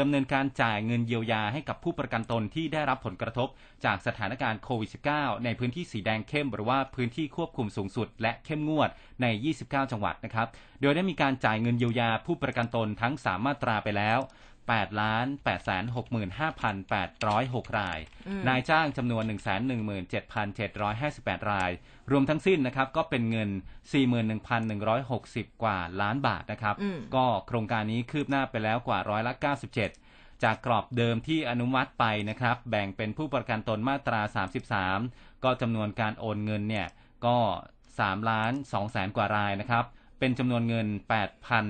[0.00, 3.48] ดำเนินการจ่ายเงินเยียวยาให้กับผู้ประกันตนที่ได้รับผลกระทบ
[3.84, 8.90] จากสถานการณ์โควิด -19 ในพื้นที่สีแดงเข้มหรือว่าพื้นที่ควบคุมสูงสุด และเข้มงวด
[9.22, 9.26] ใน
[9.60, 10.48] 29 จังหวัดนะครับ
[10.80, 14.18] โดยได้มีการจ่ายเงินเยียวยาผู้ประกันตนทั้ง 3 มาตราไปแล้ว
[14.68, 16.06] 8ล้าน8 6
[16.38, 16.48] 5
[16.90, 17.98] 8 0 6 ราย
[18.48, 19.22] นายจ้างจำนวน
[20.16, 21.70] 117,758 ราย
[22.10, 23.50] รวมทั้งสิ้นนะครับ ก็เป็นเงิน
[24.70, 26.76] 41,160 กว่าล้านบาทนะครับ
[27.14, 29.32] ก็โครงการนี้คืบหน้าไปแล้วกว่าร้อยละ
[29.88, 34.20] 97 จากกรอบเดิมที่อนุมัติไปนะครับ แบ่งเป็นผู้ประกันตนมาตรา
[34.82, 36.86] 33 ก็จำนวนการโอนเงินเนี่ย
[37.26, 37.38] ก็
[37.88, 39.84] 3ล้าน2แสนกว่ารายนะครับ
[40.18, 40.86] เป็นจำนวนเงิน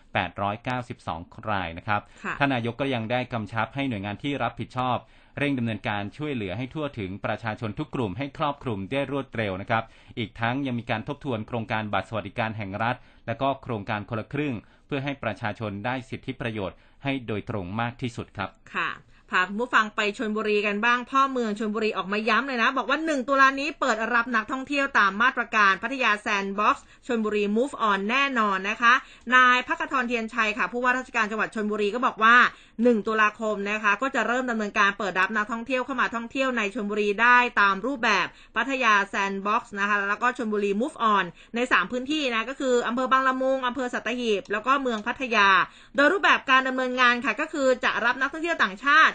[0.01, 2.01] 1,892 รายนะครับ
[2.39, 4.97] ท่านนายกก็ยังได้กำชับให้หน่วยงานที่รับผิดชอบ
[5.39, 9.85] เร่งดำเนินการช่วยเหลือให้ทั่วถึงประชาชนทุกกลุ่มให้ครอบคลุมได้รวดเร็วนะครับ
[10.19, 14.55] อีกทั้งยังมีการทบทวนโครงการบัตรสวัสดิการแห่งรัฐ และก็โครงการคนละครึ่ง
[14.87, 18.89] เพื่อให้ประชาชนได้สิทธิประโยชน์ ให้โดยตรงมากที่สุดครับ ค่ะ
[19.31, 28.95] พาผู้ฟังไปชลบุรีกันบ้างพ่อเมืองชลบุรีออกมาย้ำเลยนะ บอกว่า 1 ตุลานี้เปิดรับนักท่องเที่ยวตามมาตรการพัทยาแซนด์บ็อกซ์ชลบุรี move on แน่นอนนะคะ
[29.35, 32.37] นายภัครธรณ์ เทียนไชยค่ะ ผู้ว่าราชการจังหวัดชลบุรีก็บอกว่า
[32.77, 38.27] 1 ตุลาคมนะคะ ก็จะเริ่มดำเนินการเปิดรับนักท่องเที่ยวเข้ามาท่องเที่ยวในชลบุรีได้ตามรูปแบบ
[38.57, 41.25] พัทยาแซนด์บ็อกซ์นะคะแล้วก็ชลบุรี move on
[41.55, 45.49] ใน 3 พื้นที่นะก็คืออำเภอบางละมุงอำเภอสัตหีบแล้วก็เมืองพัทยา
[45.97, 49.15] โดยรูปแบบการดำเนินงานค่ะก็คือจะรับนักท่องเที่ยวต่างชาติ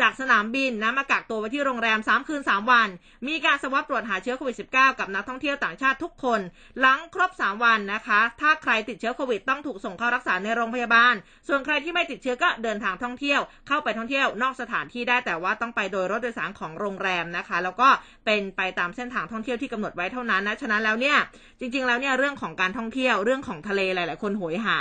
[0.00, 2.88] จากสนามบินนะมากักตัวไว้ที่โรงแรม 3 คืน 3 วัน
[3.28, 6.40] มีการสวอปตรวจหาเชื้อโควิด -19 กับนักท่องเที่ยวต่างชาติทุกคน
[6.80, 11.14] หลังครบ 3 วันนะคะ ถ้าใครติดเชื้อโควิดต้องถูกส่งเข้ารักษาในโรงพยาบาล
[11.48, 17.88] ส่วนใครที่ไม่ติดเชื้อก็เดินทางท่องเที่ยว เข้าไปท่องเที่ยวนอกสถานที่ได้แต่ว่าต้องไปโดยรถโดยสารของโรงแรมนะคะ แล้วก็
[18.26, 21.16] เป็นไปตามเส้นทางท่องเที่ยวที่กำหนดไว้เท่านั้นนะฉะนั้นแล้วเนี่ย
[21.60, 24.76] จริง ๆ แล้วเนี่ยเรื่องของการท่องเที่ยวเรื่องของทะเลหลาย ๆ คนโหยหา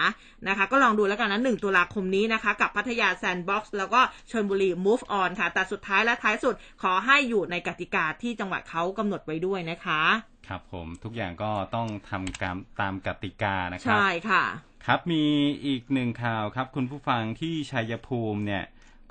[0.47, 4.01] นะคะ ก็ลองดูแล้วกันนะ1ตุลาคมนี้นะคะ กับพัทยาแซนด์บ็อกซ์แล้วก็
[4.31, 10.01] ชลบุรี move on ค่ะ แต่สุดท้ายและท้ายสุดขอให้อยู่ในกติกาที่จังหวัดเขากำหนดไว้ด้วยนะคะ
[10.47, 14.43] ครับผมทุกอย่างก็ต้องทำตามตามกติกานะครับ ใช่ค่ะ
[14.85, 15.23] ครับมี
[15.65, 18.65] อีกหนึ่งข่าวครับคุณผู้ฟังที่ชัยภูมิเนี่ย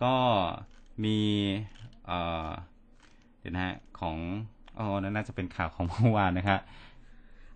[0.05, 0.15] ก็
[1.05, 1.19] มี
[2.07, 2.51] เอ่อ
[3.41, 4.17] เดี๋ยวนะฮะของ
[4.79, 6.61] อ๋อน่าจะเป็นข่าวของเมื่อวานนะครับ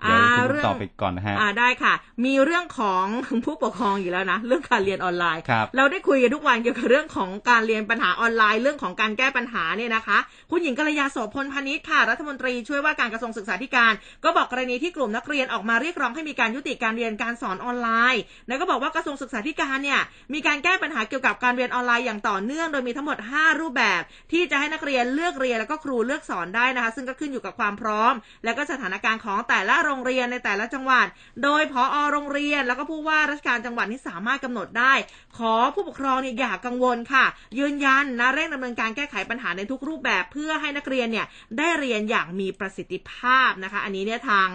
[0.03, 1.95] เดี๋ยวคุณตอบไปก่อนนะฮะอ่าได้ค่ะ
[2.25, 3.05] มีเรื่องของ
[3.45, 10.19] ผู้ปกครองอยู่แล้วนะเรื่องการเรียนออนไลน์ครับเราได้คุยกันทุกวันเกี่ยวกับเรื่องของการเรียนปัญหาออนไลน์เรื่องของการแก้ปัญหาเนี่ยนะคะ
[10.51, 13.93] คุณหญิงกัลยาโสพลพานิชค่ะ รัฐมนตรีช่วยว่าการกระทรวงศึกษาธิการ
[14.25, 20.01] ก็บอกกรณีที่กลุ่มนักเรียนออกมาเรียกร้องให้มีการยุติการเรียนการสอนออนไลน์แล้วก็บอกว่ากระทรวงศึกษาธิการเนี่ย
[20.35, 24.01] มีการแก้ปัญหาเกี่ยวกับการเรียนออนไลน์อย่างต่อเนื่อง โดยมีทั้งหมด 5 รูปแบบ
[24.33, 28.13] ที่จะให้นักเรียนเลือกเรียนแล้วก็ครูเลือกสอนได้นะคะ ซึ่งก็ขึ้นอยู่กับความพร้อม
[28.45, 31.07] และก็สถานการณ์ของแต่ละโรงเรียนในแต่ละจังหวัด
[31.45, 34.95] โดยพออโรงเรียน แล้วก็ผู้ว่าราชการจังหวัดที่สามารถกำหนดได้
[35.39, 37.25] ขอผู้ปกครองเนี่ยอย่ากังวลค่ะ
[37.59, 41.27] ยืนยันนะเร่งดำเนินการแก้ไขปัญหาในทุกรูปแบบเพื่อให้นักเรียนเนี่ย
[41.59, 44.49] ได้เรียนอย่างมีประสิทธิภาพนะคะ อันนี้เนี่ยทาง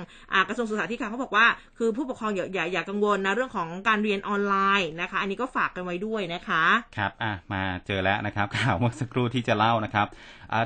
[0.48, 6.64] กระทรวงศึกษาธิการเขาบอกว่า คือผู้ปกครองอย่าอย่าอย่ากังวลนะเรื่องของการเรียนออนไลน์นะคะ อันนี้ก็ฝากกันไว้ด้วยนะคะ
[6.98, 10.08] ครับอะมาเจอแล้วนะครับข่าวเมื่อสักครู่ที่จะเล่านะครับ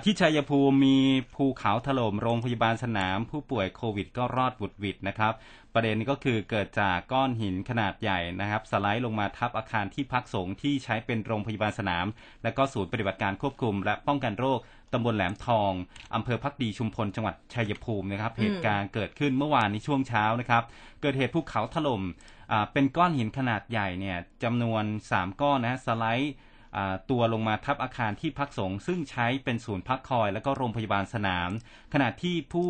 [0.04, 0.98] ที่ชัยภูมิมี
[1.36, 5.34] ภูเขาถล่มโรงพยาบาลสนาม ผู้ป่วยโควิดก็รอดบุดวิดนะครับ
[5.74, 12.06] ประเด็นก็คือเกิดจากก้อนหินขนาดใหญ่นะครับ สไลด์ลงมาทับอาคารที่พักสงฆ์ที่ใช้เป็นโรงพยาบาลสนาม
[12.44, 14.60] และก็ศูนย์ปฏิบัติการควบคุม และป้องกันโรค
[14.94, 15.72] ตำบลแหลมทอง
[16.16, 20.64] อำเภอพักดีชุมพลจังหวัดชัยภูมินะครับ เหตุการณ์เกิดขึ้นเมื่อวานนี้ช่วงเช้านะครับ
[21.02, 22.02] เกิดเหตุภูเขาถล่ม
[22.74, 24.84] เป็นก้อนหินขนาดใหญ่เนี่ยจำนวน
[25.14, 26.34] 3 ก้อนนะสไลด์
[27.12, 31.50] ตัวลงมาทับอาคารที่พักสงฆ์ซึ่งใช้เป็นศูนย์พักคอย และก็โรงพยาบาลสนาม
[31.94, 32.70] ขณะที่ผู้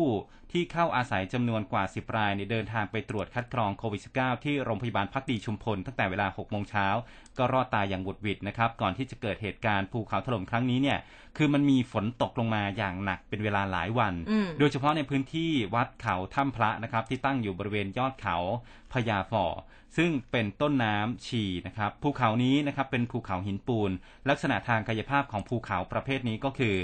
[0.52, 6.86] ที่เข้าอาศัยจำนวนกว่า 10 รายเนี่ยเดินทางไปตรวจคัดกรองโควิด -19 ที่โรงพยาบาลพักดีชุมพลตั้งแต่เวลา 6 โมงเช้า
[7.38, 10.98] ก็รอดตายอย่างบุดหวิดนะครับ ก่อนที่จะเกิดเหตุการณ์ภูเขาถล่มครั้งนี้เนี่ย
[11.36, 18.36] คือมันมีฝนตกลงมาอย่างหนักเป็นเวลาหลายวันอืมโดยเฉพาะในพื้นที่วัดเขาถ้ำพระนะครับ ที่ตั้งอยู่บริเวณยอดเขา
[18.92, 19.46] พญาฝ่อ
[19.96, 23.90] ซึ่งเป็นต้นน้ำฉี่นะครับภูเขานี้นะครับเป็นภูเขาหินปูน
[24.28, 26.76] ลักษณะทางกายภาพของภูเขาประเภทนี้ก็คือ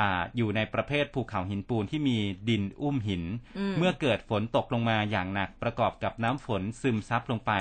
[0.00, 2.18] อ่าอยู่ในประเภทภูเขาหินปูนที่มี
[2.48, 3.11] ดินอุ้มหิน
[3.58, 7.52] อืมเมื่อเกิดฝนตกลงมาอย่างหนักประกอบกับน้ำฝนซึมซับลงไป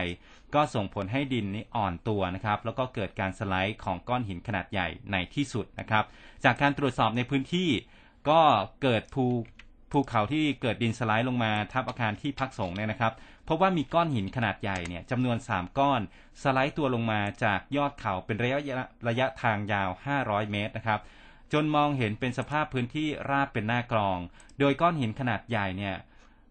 [0.55, 6.03] ก็ส่งผลให้ดินนี้อ่อนตัวนะครับ แล้วก็เกิดการสไลด์ของก้อนหินขนาดใหญ่ในที่สุดนะครับ
[6.43, 7.69] จากการตรวจสอบในพื้นที่
[8.29, 8.41] ก็
[8.81, 9.25] เกิดภู
[9.91, 13.13] ภูเขาที่เกิดดินสไลด์ลงมาทับอาคารที่พักสงฆ์เนี่ยนะครับ
[13.47, 16.01] พบว่ามีก้อนหินขนาดใหญ่เนี่ยจำนวน 3 ก้อน
[16.43, 18.61] สไลด์ตัวลงมาจากยอดเขาเป็นระยะ
[19.07, 19.89] ระยะทางยาว
[20.21, 20.99] 500 เมตรนะครับ
[21.53, 24.19] จนมองเห็นเป็นสภาพพื้นที่ราบเป็นหน้ากลอง
[24.59, 25.95] โดยก้อนหินขนาดใหญ่เนี่ย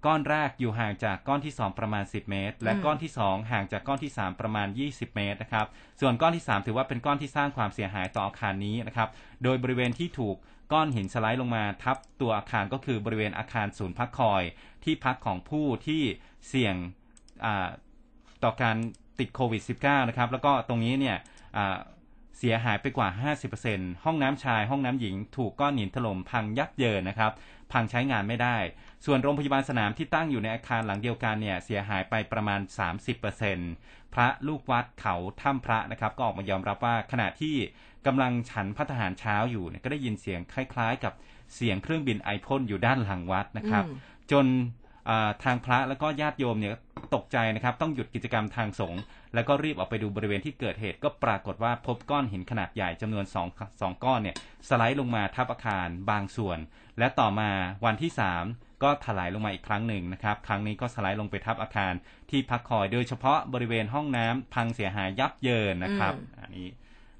[0.07, 5.66] ก้อนแรกอยู่ห่างจากก้อนที่2ประมาณ 10 เมตร และอืมก้อนที่2ห่างจากก้อนที่3ประมาณ 20 เมตรนะครับ
[6.01, 9.09] ส่วนก้อนที่3ถือว่าเป็นก้อนที่สร้างความเสียหายต่ออาคารนี้นะครับ
[9.44, 10.36] โดยบริเวณที่ถูก
[10.72, 14.42] ก้อนหินสไลด์ลงมาทับตัวอาคารก็คือบริเวณอาคารศูนย์พักคอย
[14.84, 16.03] ที่พักของผู้ที่
[16.48, 16.74] เสี่ยง
[17.44, 17.68] อ่า
[18.44, 18.76] ต่อการ
[19.18, 21.16] ติดโควิด -19 นะครับ แล้วก็ตรงนี้เนี่ย
[21.57, 21.76] อ่า
[22.43, 23.09] เสียหายไปกว่า
[23.57, 27.32] 50%ห้องน้ำชาย ห้องน้ำหญิง ถูกก้อนหินถล่มพังยับเยินนะครับ
[27.72, 28.57] พังใช้งานไม่ได้
[29.07, 32.61] ส่วนโรงพยาบาลสนามที่ตั้งอยู่ในอาคารหลังเดียวกันเนี่ย เสียหายไปประมาณ
[33.36, 37.57] 30%พระลูกวัดเขาถ้ำพระนะครับ ก็ออกมายอมรับว่าขณะที่
[38.07, 41.12] กำลังฉันพัฒหารเช้าอยู่เนี่ยก็ได้ยินเสียงคล้าย ๆ กับ
[41.55, 43.97] เสียงเครื่องบินไอพ่นอยู่ด้านหลังวัดนะครับอืม
[44.30, 44.80] จนอ่า
[45.44, 46.72] ทางพระแล้วก็ญาติโยมเนี่ย
[47.14, 49.01] ตกใจนะครับ ต้องหยุดกิจกรรมทางสงฆ์
[49.34, 53.48] แล้วก็รีบออกไปดูบริเวณที่เกิดเหตุ ก็ปรากฏว่าพบก้อนหินขนาดใหญ่จำนวนสอง
[53.80, 54.36] สองก้อนเนี่ย
[54.68, 56.59] สไลด์ลงมาทับอาคารบางส่วน
[56.98, 57.51] และต่อมา
[57.84, 58.12] วันที่
[58.46, 61.92] 3 ก็ถลายลงมาอีกครั้งหนึ่งนะครับ ครั้งนี้ก็สไลด์ลงไปทับอาคาร
[62.30, 66.68] ที่พักคอยโดยเฉพาะบริเวณห้องน้ำพังเสียหายยับเยินนะครับอืมอันนี้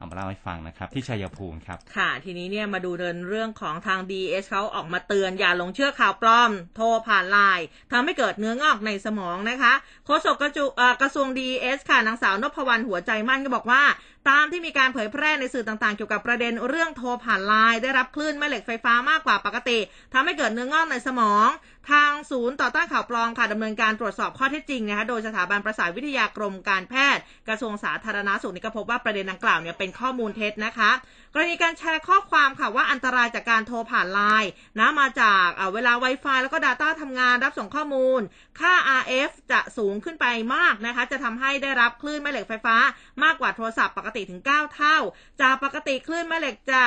[0.01, 9.73] เอามาเล่าให้ฟังนะครับ ที่ชัยภูมิครับ ค่ะ ทีนี้เนี่ยมาดูเดินเรื่องของทาง d ีเอเขาออกมาเตือนอย่าหลงเชื่อข่าวปลอม โทรผ่านไลน์ทำให้เกิดเนื้องอกในสมองนะคะ
[10.07, 10.65] โฆษกกระจุ
[11.01, 13.83] กระทรวง DS ค่ะนางสาวนพวรรณหัวใจมั่นก็บอกว่า
[14.29, 19.79] ตามที่มีการเผยแพร่ในสื่อต่างๆ เกี่ยวกับประเด็นเรื่องโทรผ่านไลน์ได้รับคลื่นแม่เหล็กไฟฟ้ามากกว่าปกติ
[20.13, 21.49] ทำให้เกิดเนื้องอกในสมอง
[21.91, 30.91] ทางศูนย์ต่อต้านข่าวปลอมค่ะดำเนินการตรวจสอบข้อเท็จจริงนะคะโดยสถาบันประสาทวิทยากรมการแพทย์ กระทรวงสาธารณาสุขนี่ก็พบว่าประเด็นดังกล่าวเนี่ยเป็นข้อมูลเท็จนะคะ
[31.35, 38.21] กรณีการแชร์ข้อความค่ะว่าอันตรายจากการโทรผ่านไลน์นะมาจากเอ่อเวลา Wi-Fi แล้วก็ Data ทำงานรับส่งข้อมูล
[38.61, 42.77] ค่า RF จะสูงขึ้นไปมากนะคะ จะทำให้ได้รับคลื่นแม่เหล็กไฟฟ้า
[43.25, 44.97] มากกว่าโทรศัพท์ปกติถึง 9 เท่า
[45.41, 46.85] จากปกติคลื่นแม่เหล็กจะ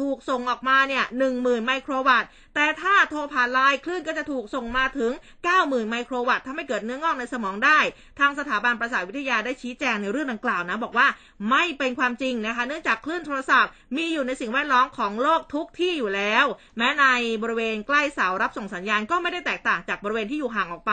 [0.00, 5.12] ถูกส่งออกมาเนี่ยหนึ่งหมื่นไมโครวัตต์ แต่ถ้าโทรผ่านไลน์คลื่นก็จะถูกส่งมาถึง
[5.50, 7.78] 90,000 ไมโครวัตต์ทำให้เกิดเนื้องอกในสมองได้
[8.18, 11.06] ทางสถาบันประสาทวิทยาได้ชี้แจงในเรื่องดังกล่าวนะ บอกว่า
[11.50, 16.44] ไม่เป็นความจริงนะคะ เนื่องจากคลื่นโทรศัพท์ มีอยู่ในสิ่งแวดล้อมของโลกทุกที่อยู่แล้ว
[16.78, 17.04] แม้ใน
[17.42, 20.92] บริเวณใกล้เสารับส่งสัญญาณก็ไม่ได้แตกต่างจากบริเวณที่อยู่ห่างออกไป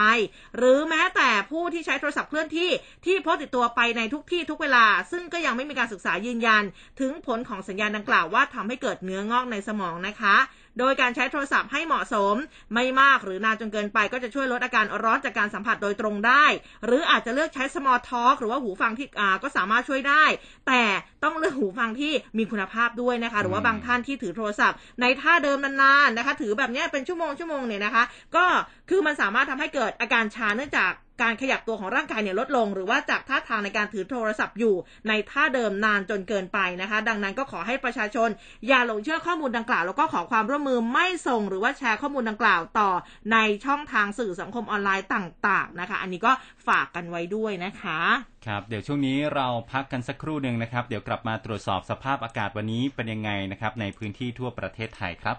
[0.56, 2.70] หรือแม้แต่ผู้ที่ใช้โทรศัพท์เคลื่อนที่
[3.06, 6.62] ที่พกติดตัวไปในทุกที่ทุกเวลา ซึ่งก็ยังไม่มีการศึกษายืนยัน
[7.00, 10.36] ถึงผลของสัญญาณดังกล่าวว่าทำให้เกิดเนื้องอกในสมองนะคะ
[10.78, 12.34] โดยการใช้โทรศัพท์ให้เหมาะสม
[12.74, 16.44] ไม่มากหรือนานจนเกินไปก็จะช่วยลดอาการร้อนจากการสัมผัสโดยตรงได้
[16.86, 20.24] หรืออาจจะเลือกใช้ small talk หรือว่าหูฟังที่อ่าก็สามารถช่วยได้
[20.66, 20.82] แต่
[21.24, 28.04] ต้องเลือกหูฟังที่มีคุณภาพด้วยนะคะ หรือว่าอืมบางท่านที่ถือโทรศัพท์ ในท่าเดิมนานๆนะคะ ถือแบบเนี้ยเป็นชั่วโมงชั่วโมงเนี่ยนะคะ
[28.36, 28.44] ก็
[28.90, 30.92] คือมันสามารถทำให้เกิดอาการชาเนื่องจาก
[31.22, 34.74] การขยับตัวของร่างกายเนี่ยลดลง หรือว่าจากท่าทางในการถือโทรศัพท์อยู่
[35.08, 38.28] ในท่าเดิมนานจนเกินไปนะคะ ดังนั้นก็ขอให้ประชาชน
[38.68, 42.90] อย่าหลงเชื่อข้อมูลดังกล่าว แล้วก็ขอความร่วมมือไม่ส่งหรือว่าแชร์ข้อมูลดังกล่าวต่อ
[43.32, 46.32] ในช่องทางสื่อสังคมออนไลน์ต่าง ๆนะคะ อันนี้ก็
[46.68, 48.00] ฝากกันไว้ด้วยนะคะ
[48.46, 55.36] ครับเดี๋ยวช่วงนี้เราพักกันสักครู่หนึ่งนะครับ เดี๋ยวกลับมาตรวจสอบสภาพอากาศวันนี้เป็นยังไงนะครับในพื้นที่ทั่วประเทศไทยครับ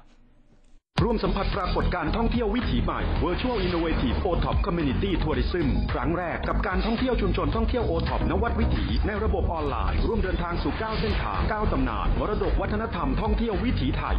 [1.04, 12.08] ร่วมสัมผัสปรากฏการท่องเที่ยววิถีใหม่ Virtual Innovative OTOP Community Tourism ครั้งแรกกับการท่องเที่ยวชุมชนท่องเที่ยว OTOP นวัดวิถี ในระบบออนไลน์ ร่วมเดินทางสู่ 9 เส้นทาง 9 ตำนาน
[12.20, 14.16] มรดกวัฒนธรรมท่องเที่ยววิถีไทย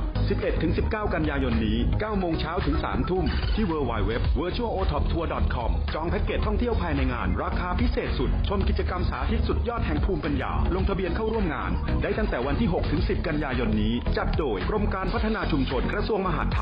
[0.55, 11.71] 11-19 กันยายนนี้ 9 โมงเช้าถึง 3 ทุ่ม ที่ www virtualotoptour.com จองแพ็กเกจท่องเที่ยวภายในงาน ราคาพิเศษสุด ชมกิจกรรมสาธิตสุดยอดแห่งภูมิปัญญา ลงทะเบียนเข้าร่วมงาน
[12.03, 12.69] ได้ตั้งแต่วันที่
[12.99, 16.61] 6-10 กันยายนนี้ จัดโดยกรมการพัฒนาชุมชนกระทรวงมหาดไท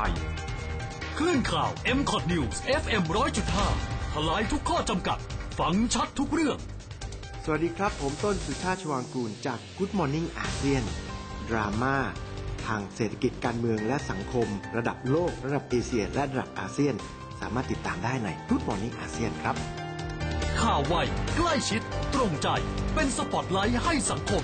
[1.17, 3.01] คลื่นข่าว m c o t News FM
[3.57, 5.17] 100.5 ทลายทุกข้อจำกัด
[5.59, 6.57] ฟังชัดทุกเรื่อง
[7.43, 10.83] สวัสดีครับ ผมต้นสุชาติชวางกูลจาก Good Morning อาเซียน
[11.49, 11.95] ดราม่า
[12.65, 14.47] ทางเศรษฐกิจการเมืองและสังคม
[14.77, 16.95] ระดับโลก ระดับเอเชีย และระดับอาเซียน
[17.41, 19.55] สามารถติดตามได้ใน Good Morning อาเซียนครับ
[20.61, 20.95] ข่าวไว
[21.35, 21.81] ใกล้ชิด
[22.13, 22.47] ตรงใจ
[22.93, 24.43] เป็นสปอตไลท์ให้สังคม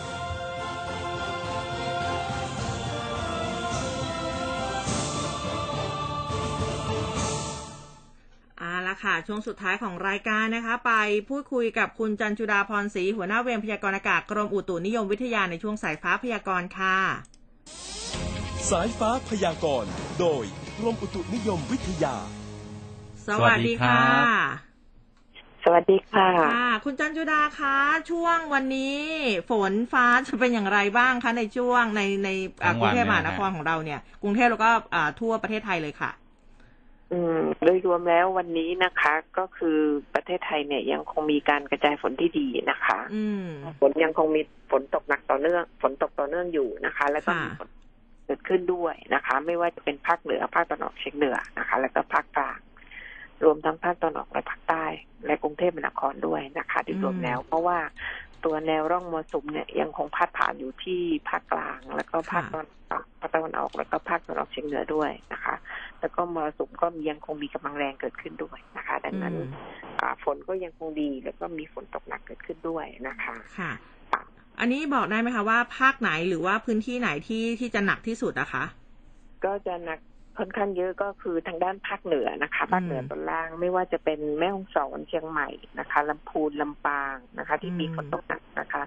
[8.91, 10.93] ละค่ะ ช่วงสุดท้ายของรายการนะคะ ไป
[11.29, 16.97] พูดคุยกับคุณจันจุดาพรศรีหัวหน้าเวรพยากรณ์อากาศกรมอุตุนิยมวิทยาในช่วงสายฟ้าพยากรณ์ค่ะ
[18.69, 20.43] สายฟ้าพยากรณ์โดย
[20.77, 22.15] กรมอุตุนิยมวิทยา
[23.27, 24.01] สวัสดีค่ะ
[25.63, 27.77] สวัสดีค่ะค่ะ คุณจันจุดาคะ
[28.09, 28.99] ช่วงวันนี้
[29.49, 32.29] ฝนฟ้าจะเป็นอย่างไรบ้างคะในช่วงในใน
[32.63, 36.11] อ่าทั้งกวัรุนงเทพมหานเลยนะครของเราเนี่ย กรุงเทพแล้วก็อ่าทั่วประเทศไทยเลยค่ะ
[37.11, 39.79] อืมโดยรวมแล้ววันนี้นะคะ ก็คือ
[40.13, 43.47] ประเทศไทยเนี่ยยังคงมีการกระจายฝนที่ดีนะคะ อืม
[43.79, 44.41] ฝนยังคงมี
[44.71, 47.69] ฝนตกหนักต่อเนื่อง ฝนตกต่อเนื่องอยู่นะคะ แล้วก็ค่ะมีฝน
[48.25, 52.59] เกิดขึ้นด้วยนะคะ ไม่ว่าจะเป็นภาคเหนือภาคตะวันออกเฉียงเหนือนะคะ แล้วก็ภาคกลาง
[53.43, 54.85] รวมทั้งภาคตะวันออกและภาคใต้
[55.25, 57.79] และกรุงเทพมหานครด้วยนะคะโดยรวมแล้ว เพราะว่า
[58.45, 65.55] ตัวแนวร่องมรสุมเนี่ยยังคงพาดผ่านอยู่ที่ภาคกลาง แล้วก็ภาคตะวันออกภาคตะวันออกแล้วก็ภาคตะวันออกเฉียงเหนือด้วยนะคะ
[66.01, 69.45] แล้วก็มรสุมก็ยังคงมีกำลังแรงเกิดขึ้นด้วยนะคะ ดังนั้นอืม
[70.01, 73.71] อ่าฝนก็ยังคงดี แล้วก็มีฝนตกหนักเกิดขึ้นด้วยนะคะค่ะ
[74.11, 74.21] ค่ะ
[74.59, 78.63] อันนี้บอกได้ไหมคะว่าภาคไหนหรือว่าพื้นที่ไหนที่ที่จะหนักที่สุดอะคะ
[79.45, 79.99] ก็จะหนัก
[80.37, 85.49] ค่อนข้างเยอะก็คือทางด้านภาคเหนือนะคะภาคเหนืออืมตอนล่างไม่ว่าจะเป็นแม่ฮ่องสอนเชียงใหม่
[85.79, 88.83] นะคะลำพูนลำปางนะคะ ที่มีอืมฝนตกหนักนะคะ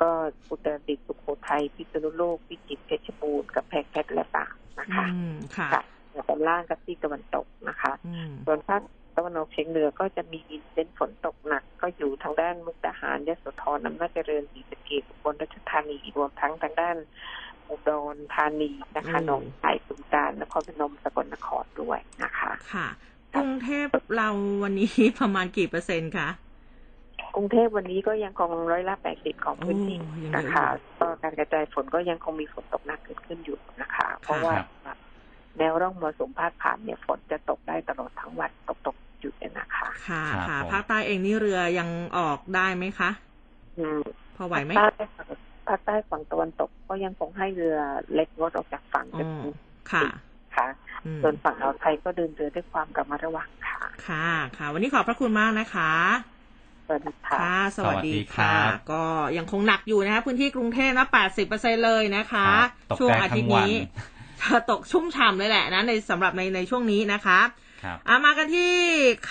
[0.00, 0.08] ก็
[0.50, 5.68] อุตรดิตถ์สุโขทัยพิษณุโลกพิจิตรเพชรบูรณ์กับแพร่เพชรและตากนะคะอืมค่ะ
[6.12, 8.82] ค่ะแต่ตอนล่างกับที่ตะวันตกนะคะอืมส่วนภาค
[9.16, 10.40] ตะวันออกเฉียงเหนือก็จะมี
[10.74, 16.96] เน้นฝนตกหนัก ก็อยู่ทางด้านมุกดาหารยโสธรน้ำนาจเจริญศรีสะเกษอุบลราชธานีรวมทั้งทางด้าน
[17.68, 22.86] อุดรธานีนะคะอืมหนองคายบึงกาฬนครพนมสกลนครด้วยนะคะค่ะ
[23.36, 23.86] กรุงเทพ
[24.16, 24.28] เรา
[24.62, 24.90] วันนี้
[25.20, 26.28] ประมาณกี่เปอร์เซ็นต์คะ
[27.34, 34.54] กรุงเทพวันนี้ก็ยังคงร้อยละแปดสิบของพื้นที่โอ้ยังเยอะนะคะอยู่ก็การกระจายฝนก็ยังคงมีฝนตกหนักเกิดขึ้นอยู่นะคะ เพราะว่า
[35.58, 41.88] แนวร่องมรสุมพาดผ่านเนี่ยฝนจะตกได้ตลอดทั้งวันตกตกๆหยุดเนี่ยนะคะ ค่ะครับค่ะผมภาคใต้เองนี่เรือยัง
[42.18, 43.10] ออกได้ไหมคะ
[43.78, 44.00] อืม
[44.36, 45.26] พอไหวไหมภาคใต้ฝั่ง
[45.68, 47.76] ภาคใต้ฝั่งตะวันตกก็ยังคงให้เรือ
[48.14, 49.54] เล็กงดออกจากฝั่งอ๋จนอถึง
[49.92, 50.02] ค่ะ
[50.56, 50.68] ค่ะ
[51.06, 55.92] อืมส่วนฝั่งอ่าวไทยก็เดินเรือด้วยความระมัดระวังค่ะ ค่ะ ค่ะ วันนี้ขอบพระคุณมากนะคะ
[56.86, 59.02] สวัสดีค่ะค่ะสวัสดีสวัสดีครัค่ะบก็
[59.36, 63.84] ยังคงหนักอยู่นะคะพื้นที่กรุงเทพนะ 80เปอร์เซ็นเลยนะคะครับตกช่วงได้อาทั้ทิตงย์วันนี้จะ
[64.70, 67.40] ตกชุ่มฉ่ำเลยแหละนะในสำหรับในในช่วงนี้นะคะ
[68.08, 68.74] อามากันที่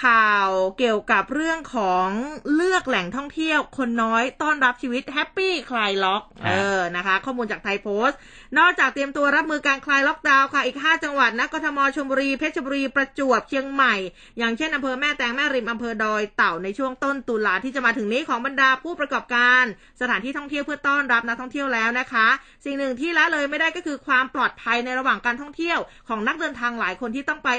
[0.04, 2.08] ข่าวเกี่ยวกับเรื่องของ
[2.56, 8.18] เลือกแหล่งท่องเที่ยวคนน้อยต้อนรับชีวิตแฮปปี้คลายล็อกอ่าเออนะคะ ข้อมูลจากไทยโพสต์
[8.58, 13.96] นอกจากเตรียมตัวรับมือการคลายล็อกดาวน์ค่ะ อีก 5 จังหวัดนะกทมชลบุรีเพชรบุรีประจวบเชียงใหม่
[14.38, 19.64] อย่างเช่นอำเภอแม่แตงแม่ริมอำเภอดอยเต่าในช่วงต้นตุลาที่จะมาถึงนี้ของบรรดาผู้ประกอบการ
[20.02, 22.28] สถานที่ท่องเที่ยวเพื่อต้อนรับนักท่องเที่ยวแล้วนะคะ
[22.66, 25.80] สิ่งหนึ่งที่ละเลยไม่ได้ก็คือความปลอดภัยในระหว่างการท่องเที่ยว
[26.10, 27.50] ของนักเดินทางหลายคนที่ต้องไป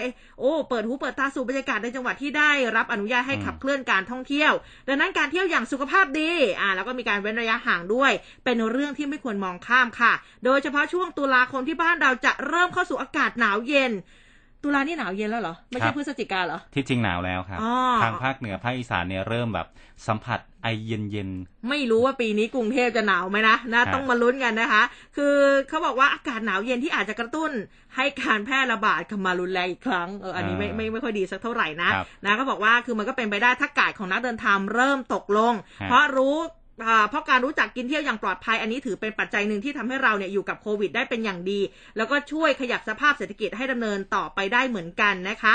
[0.41, 4.53] โอ้เปิดหูเปิดตาสู่บรรยากาศในจังหวัดที่ได้รับอนุญาตให้อืมขับเคลื่อนการท่องเที่ยว
[4.89, 8.13] ดังนั้นการเที่ยวอย่างสุขภาพดีอ่าแล้วก็มีการเว้นระยะห่างด้วย
[8.45, 10.13] เป็นเรื่องที่ไม่ควรมองข้ามค่ะ
[10.45, 13.93] โดยเฉพาะช่วงตุลาคมที่บ้านเราจะเริ่มเข้าสู่อากาศหนาวเย็น
[14.65, 17.73] ตุลานี่หนาวเย็นแล้วเหรอ ไม่ครัใช่บพฤศจิกาเหรอ ที่จริงหนาวแล้วครับอ๋อ
[18.03, 19.67] ทางภาคเหนือภาคอีสานเนี่ยเริ่มแบบ
[20.07, 21.31] สัมผัส ไอเย็น
[21.69, 24.83] ไม่รู้ว่าปีนี้กรุงเทพจะหนาวไหมนะนะครับต้องมาลุ้นกันนะคะ
[25.17, 25.35] คือ
[25.69, 27.51] เขาบอกว่าอากาศหนาวเย็นที่อาจจะกระตุ้น
[27.97, 36.37] ให้การแพร่ระบาดกลับมารุนแรงอีกครั้งเอออันนี้ไม่ไม่ไม่ค่อยดีสักเท่าไหร่นะครับนะก็บอกว่าคือมันก็เป็นไปได้ถ้ากาดของนักเดินทางเริ่มตกลงฮะเพราะรู้
[36.87, 41.61] อ่าเพราะการรู้จักกินเที่ยวอย่างปลอดภัยอันนี้ถือเป็นปัจจัยหนึ่งที่ทำให้เราเนี่ยอยู่กับโควิดได้เป็นอย่างดี
[41.97, 45.55] แล้วก็ช่วยขยับสภาพเศรษฐกิจให้ดำเนินต่อไปได้เหมือนกันนะคะ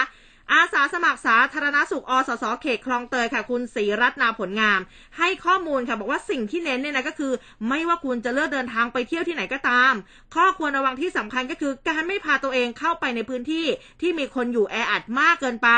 [0.54, 4.80] อาสาสมัครสาธารณสุขอสสเขตคลองเตยค่ะ คุณศรีรัตนาผลงาม
[5.18, 7.34] ให้ข้อมูลค่ะบอกว่าสิ่งที่เน้นเนี่ยนะก็คือ
[7.70, 9.94] ไม่ว่าคุณจะเลือกเดินทางไปเที่ยวที่ไหนก็ตาม
[10.36, 13.66] ข้อควรระวังที่สำคัญก็คือ การไม่พาตัวเองเข้าไปในพื้นที่
[14.02, 15.70] ที่มีคนอยู่แออัดมากเกินไป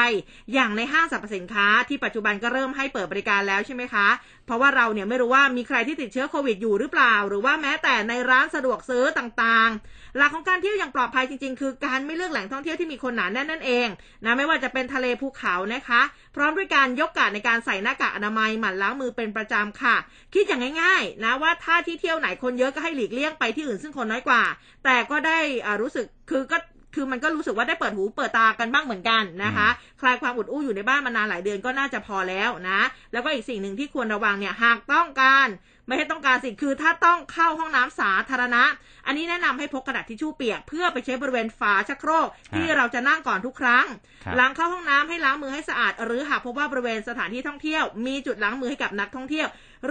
[0.54, 4.08] อย่างในห้างสรรพสินค้า ที่ปัจจุบันก็เริ่มให้เปิดบริการแล้วใช่ไหมคะ
[4.46, 13.88] เพราะว่าเราเนี่ยไม่รู้ว่ามีใครที่ติดเชื้อโควิดอยู่หรือเปล่า หรือว่าแม้แต่ในร้านสะดวกซื้อต่างๆ หลักของการเที่ยวอย่างปลอดภัยจริง ๆ คือการไม่เลือกแหล่งท่องเที่ยวที่มีคนหนาแน่นนั่นเอง
[14.26, 16.02] นะไม่ว่าจะเป็นทะเลภูเขานะคะ
[16.36, 19.96] พร้อมด้วยการยกกาดในการใส่หน้ากากอนามัยหมั่นล้างมือเป็นประจำค่ะ
[20.34, 24.44] คิดอย่างง่ายๆนะว่าถ้าที่เที่ยวไหนคนเยอะก็ให้หลีกเลี่ยงไปที่อื่นซึ่งคนน้อยกว่า
[24.84, 26.58] แต่ก็ได้อ่ารู้สึกคือก็
[26.96, 29.68] คือมันก็รู้สึกว่าได้เปิดหูเปิดตากันบ้างเหมือนกันนะคะ
[30.02, 32.80] คลายความอุดอู้อยู่ในบ้านมานานหลายเดือนก็น่าจะพอแล้วนะ
[33.12, 35.48] แล้วก็อีกสิ่งหนึ่งที่ควรระวังเนี่ยหากต้องการ
[35.88, 38.64] ไม่ให้ต้องการสิคือถ้าต้องเข้าห้องน้ำสาธารณะ
[39.08, 43.86] อันนี้แนะนำให้พกกระดาษทิชชู่เปียก เพื่อไปเช็ดบริเวณฝาชักโครกที่เราจะนั่งก่อนทุกครั้ง
[44.24, 49.48] ครับหลังเข้าห้องน้ำให้ล้างมือให้สะอาด หรือหากพบว่าบริเวณสถานที่ท่องเที่ยว มีจุดล้างมือให้กับนักท่องเที่ยว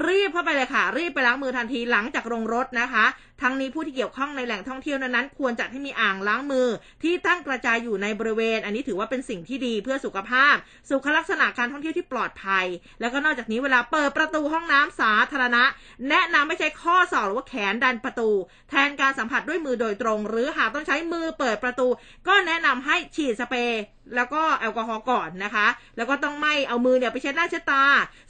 [0.06, 3.04] รีบเข้าไปเลยค่ะ รีบไปล้างมือทันทีหลังจากลงรถนะคะ
[3.42, 6.68] ทั้งนี้ผู้ที่เกี่ยวข้องในแหล่งท่องเที่ยวนั้นๆควรจัดให้มีอ่างล้างมือ
[7.02, 10.54] ที่ตั้งกระจายอยู่ในบริเวณ อันนี้ถือว่าเป็นสิ่งที่ดีเพื่อสุขภาพ
[10.90, 12.66] สุขลักษณะการท่องเที่ยวที่ปลอดภัย
[13.00, 15.64] แล้วก็นอกจากนี้เวลาเปิดประตูห้องน้ำสาธารณะ
[16.10, 18.30] แนะนำไม่ใช้ข้อศอกหรือว่าแขนดันประตู
[18.70, 21.86] แทนการสัมผัสด้วยมือโดยตรง หรือหากต้องใช้มือเปิดประตู
[22.28, 23.82] ก็แนะนำให้ฉีดสเปรย์
[24.16, 25.66] แล้วก็แอลกอฮอล์ก่อนนะคะ
[25.96, 27.84] แล้วก็ต้องไม่เอามือเนี่ยไปเช็ดหน้าเช็ดตา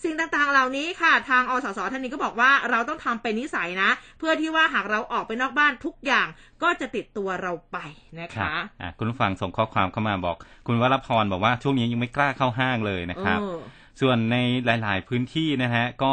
[0.04, 6.26] สิ่งต่างๆ เหล่านี้ค่ะ ทางอสสท่านนี้ก็บอกว่าเราต้องทำเป็นนิสัยนะ เพื่อที่ว่าหากเราออกไปนอกบ้านทุกอย่าง
[6.62, 7.78] ก็จะติดตัวเราไป
[8.20, 10.36] นะครัคะบอะคุณผู้ฟังส่งข้อความเข้ามาบอก
[10.66, 13.58] คุณวรพรบอกว่าช่วงนี้ยังไม่กล้าเข้าห้างเลยนะครับเออ
[14.00, 16.12] ส่วนในหลาย ๆ พื้นที่นะฮะก็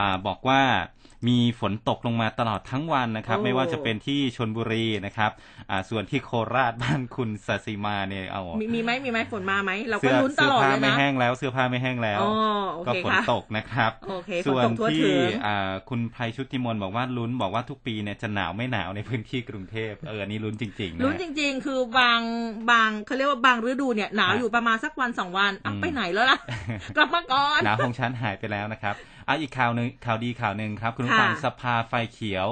[0.00, 0.62] อ่าบอกว่า
[1.28, 5.30] มีฝนตกลงมาตลอดทั้งวันนะครับโอ้ไม่ว่าจะเป็นที่ชนบุรีนะครับ
[5.70, 12.32] อ่าส่วนที่โคราชบ้านคุณสศิมาเนี่ยเอามีมีไหมมีไหมฝนมาไหมเราก็เสื้อลุ้นตเสื้อลอดผ้าเลยไม่นะแห้งแล้วเสื้อผ้าไม่แห้งแล้วอ๋อ
[12.74, 22.20] โอก็เคฝนค่ะตกนะครับโอเคส่วนฝนตกทั่วที่ถึงอ่าคุณไพชุติมนต์บอกว่าลุ้นบอกว่าทุกปีเนี่ยจะหนาวไม่หนาวในพื้นที่กรุงเทพเอออันนี้ลุ้นจริงๆนะลุ้นจริง ๆ คือบาง
[22.70, 26.38] บางเขาเรียกว่าบางฤดูเนี่ยหนาวฮะอยู่ประมาณสักวันสองวันอะอืมไปไหนแล้วล่ะ
[26.96, 28.96] กลับมาก่อนหนาวของฉันหายไปแล้วนะครับ
[29.28, 32.46] อะอีกข่าวหนึ่งข่าวดีข่าวหนึ่งครับ คุณผู้ฟังค่ะสภาไฟเขียว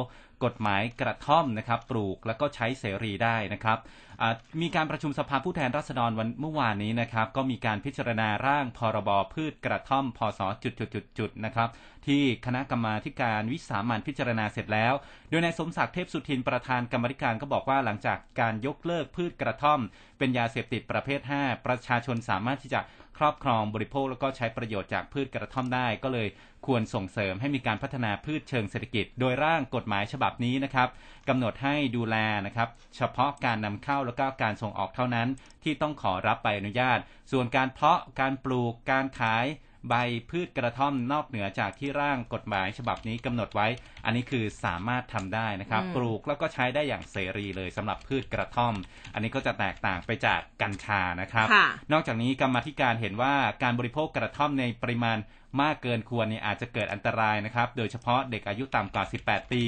[0.44, 3.78] กฎหมายกระท่อมนะครับ ปลูกแล้วก็ใช้เสรีได้นะครับ
[4.22, 4.28] อะ
[4.62, 11.68] มีการประชุมสภาผู้แทนราษฎรวันเมื่อวานนี้นะครับ ก็มีการพิจารณาร่างพรบพืชกระท่อม พศจุดๆๆๆนะครับ
[12.06, 14.94] ที่คณะกรรมาธิการวิสามันพิจารณาเสร็จแล้ว
[15.28, 19.80] โดยนายสมศักดิ์เทพสุทินประธานกรรมาธิการก็บอกว่าหลังจากการยกเลิกพืชกระท่อม
[20.18, 22.80] เป็นยาเสพติดประเภท 5 ประชาชนสามารถที่จะ
[23.18, 26.28] ครอบครองบริโภคแล้วก็ใช้ประโยชน์จากพืชกระท่อมได้ ก็เลย
[26.66, 30.88] ควรส่งเสริมให้มีการพัฒนาพืชเชิงเศรษฐกิจ โดยร่างกฎหมายฉบับนี้นะครับ
[31.28, 35.28] กำหนดให้ดูแลนะครับเฉพาะการนำเข้าแล้วก็การส่งออกเท่านั้น
[35.62, 36.98] ที่ต้องขอรับใบอนุญาต
[37.32, 39.44] ส่วนการเพาะการปลูกการขาย
[39.88, 39.94] ใบ
[40.30, 43.66] พืชกระท่อมนอกเหนือจากที่ร่างกฎหมายฉบับนี้กำหนดไว้
[44.04, 48.74] อันนี้คือสามารถทำได้นะครับอืมปลูกแล้วก็ใช้ได้อย่างเสรีเลยสำหรับพืชกระท่อม
[49.14, 55.18] อันนี้ก็จะแตกต่างไปจากกัญชานะครับค่ะนอกจากนี้กรรมาธิการเห็นว่าการบริโภคกระท่อมในปริมาณ
[55.60, 59.62] มากเกินควรเนี่ยอาจจะเกิดอันตรายนะครับ โดยเฉพาะเด็กอายุต่ำกว่า 18 ปี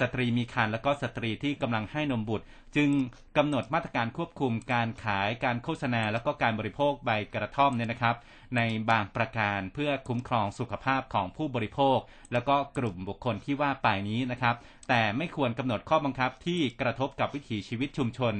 [0.00, 2.44] สตรีมีครรภ์แล้วก็สตรีที่กำลังให้นมบุตร
[2.76, 2.90] จึง
[3.36, 8.16] กำหนดมาตรการควบคุมการขายการโฆษณา แล้วก็การบริโภคใบกระท่อมเนี่ยนะครับ
[8.56, 11.98] ในบางประการเพื่อคุ้มครองสุขภาพของผู้บริโภค
[12.32, 14.56] แล้วก็กลุ่มบุคคลที่ว่าไปนี้นะครับ
[14.88, 18.34] แต่ไม่ควรกำหนดข้อบังคับที่กระทบกับวิถีชีวิตชุมชน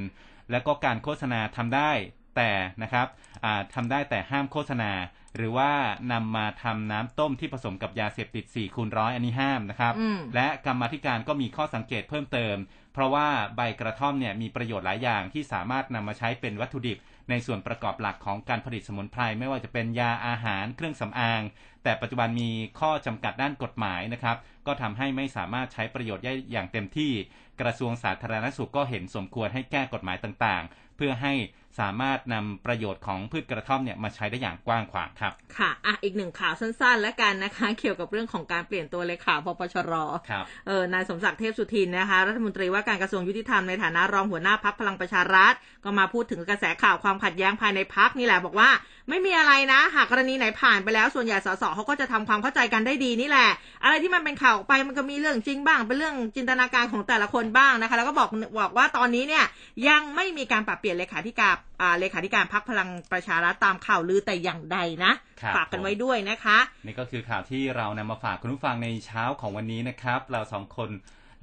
[0.50, 1.92] และก็การโฆษณาทำได้
[2.36, 2.50] แต่
[2.82, 3.06] นะครับ
[3.44, 4.90] อ่าทำได้แต่ห้ามโฆษณา
[5.36, 5.70] หรือว่า
[6.12, 12.56] นำมาทำน้ำต้มที่ผสมกับยาเสพติด4คูณร้อยอันนี้ห้ามนะครับอืมและกรรมาธิการก็มีข้อสังเกตเพิ่มเติม
[12.92, 16.98] เพราะว่าใบกระท่อมเนี่ยมีประโยชน์หลายอย่างที่สามารถนำมาใช้เป็นวัตถุดิบ
[17.30, 21.42] ในส่วนประกอบหลักของการผลิตสมุนไพรไม่ว่าจะเป็นยาอาหารเครื่องสำอาง
[21.84, 27.12] แต่ปัจจุบันมีข้อจำกัดด้านกฎหมายนะครับ ก็ทำให้ไม่สามารถใช้ประโยชน์ได้อย่างเต็มที่
[27.60, 31.32] กระทรวงสาธารณสุขก็เห็นสมควรให้แก้กฎหมายต่างๆ เพื่อให้
[31.80, 39.92] สามารถนำประโยชน์ของพืชกระท่อมเนี่ยมาใช้ได้อย่างกว้างขวางครับ ค่ะอะอีกหนึ่งข่าวสั้นๆ แล้วกันนะคะ เกี่ยวกับเรื่องของการเปลี่ยนตัวเลขาปปชร
[40.30, 45.52] ครับเออนายสมศักดิ์เทพสุทินนะคะ รัฐมนตรีว่าการกระทรวงยุติธรรมในฐานะรองหัวหน้าพักพลังประชารัฐ
[45.84, 48.70] ก็มาพูดถึงกระแสข่าวความขัดแย้งภายในพักนี่แหละบอกว่า
[49.08, 53.48] ไม่มีอะไรนะ หากกรณีไหนผ่านไปแล้วส่วนใหญ่สสเขาก็จะทำความเข้าใจกันได้ดีนี่แหละ
[53.84, 59.44] อะไรที่มันเป็นข่าวออกไปมันก็มีเรื่องจริงบ้างเป็นเรื่องจินตนาการของแต่ละคนบ้างนะคะ แล้วก็บอกบอกว่าตอนนี้เนี่ย
[59.88, 61.63] ยังไม่มีการปรับเปลี่ยนเลขาธิการอ่า
[61.98, 70.90] เลขาธิการพักพลังประชารัฐตามข่าวลือแต่อย่างใดนะครับฝากกันไว้ด้วยนะคะ นี่ก็คือข่าวที่เรานำมาฝากคุณผู้ฟังในเช้าของวันนี้นะครับ เราสองคน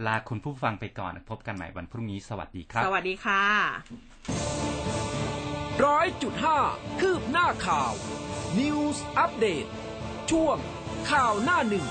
[0.05, 3.43] ลาคุณผู้ฟังไปก่อนพบกันใหม่วันพรุ่งนี้สวัสดีครับ สวัสดีค่ะ
[5.85, 6.57] ร้อยจุดห้า
[6.99, 7.91] คืบหน้าข่าว
[8.59, 9.65] News อัปเดต
[10.31, 10.57] ช่วง
[11.11, 11.85] ข่าวหน้าหนึ่ง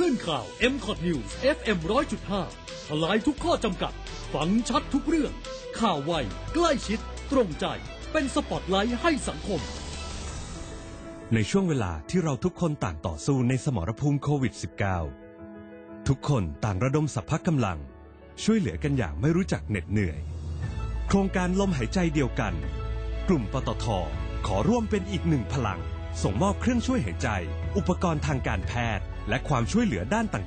[0.00, 1.78] ลื่นข่าว m c o t News FM
[2.32, 3.92] 100.5 ทลายทุกข้อจำกัด
[4.34, 5.32] ฟังชัดทุกเรื่อง
[5.80, 6.12] ข่าวไว
[6.54, 6.98] ใกล้ชิด
[7.32, 7.66] ตรงใจ
[8.12, 9.60] เป็นสปอตไลท์ให้สังคม
[11.34, 14.54] ในช่วงเวลาที่เราทุกคนต่างต่อสู้ในสมรภูมิโควิด
[15.30, 17.78] -19 ทุกคนต่างระดมสัพพะกำลัง
[18.44, 20.18] ช่วยเหลือกันอย่างไม่รู้จักเหน็ดเหนื่อย
[21.06, 22.54] โครงการลมหายใจเดียวกัน
[23.28, 23.86] กลุ่มปตท
[24.46, 25.80] ขอร่วมเป็นอีกหนึ่งพลัง
[26.22, 27.28] ส่งมอบเครื่องช่วยหายใจ
[27.76, 30.46] อุปกรณ์ทางการแพทย์ และความช่วยเหลือด้านต่าง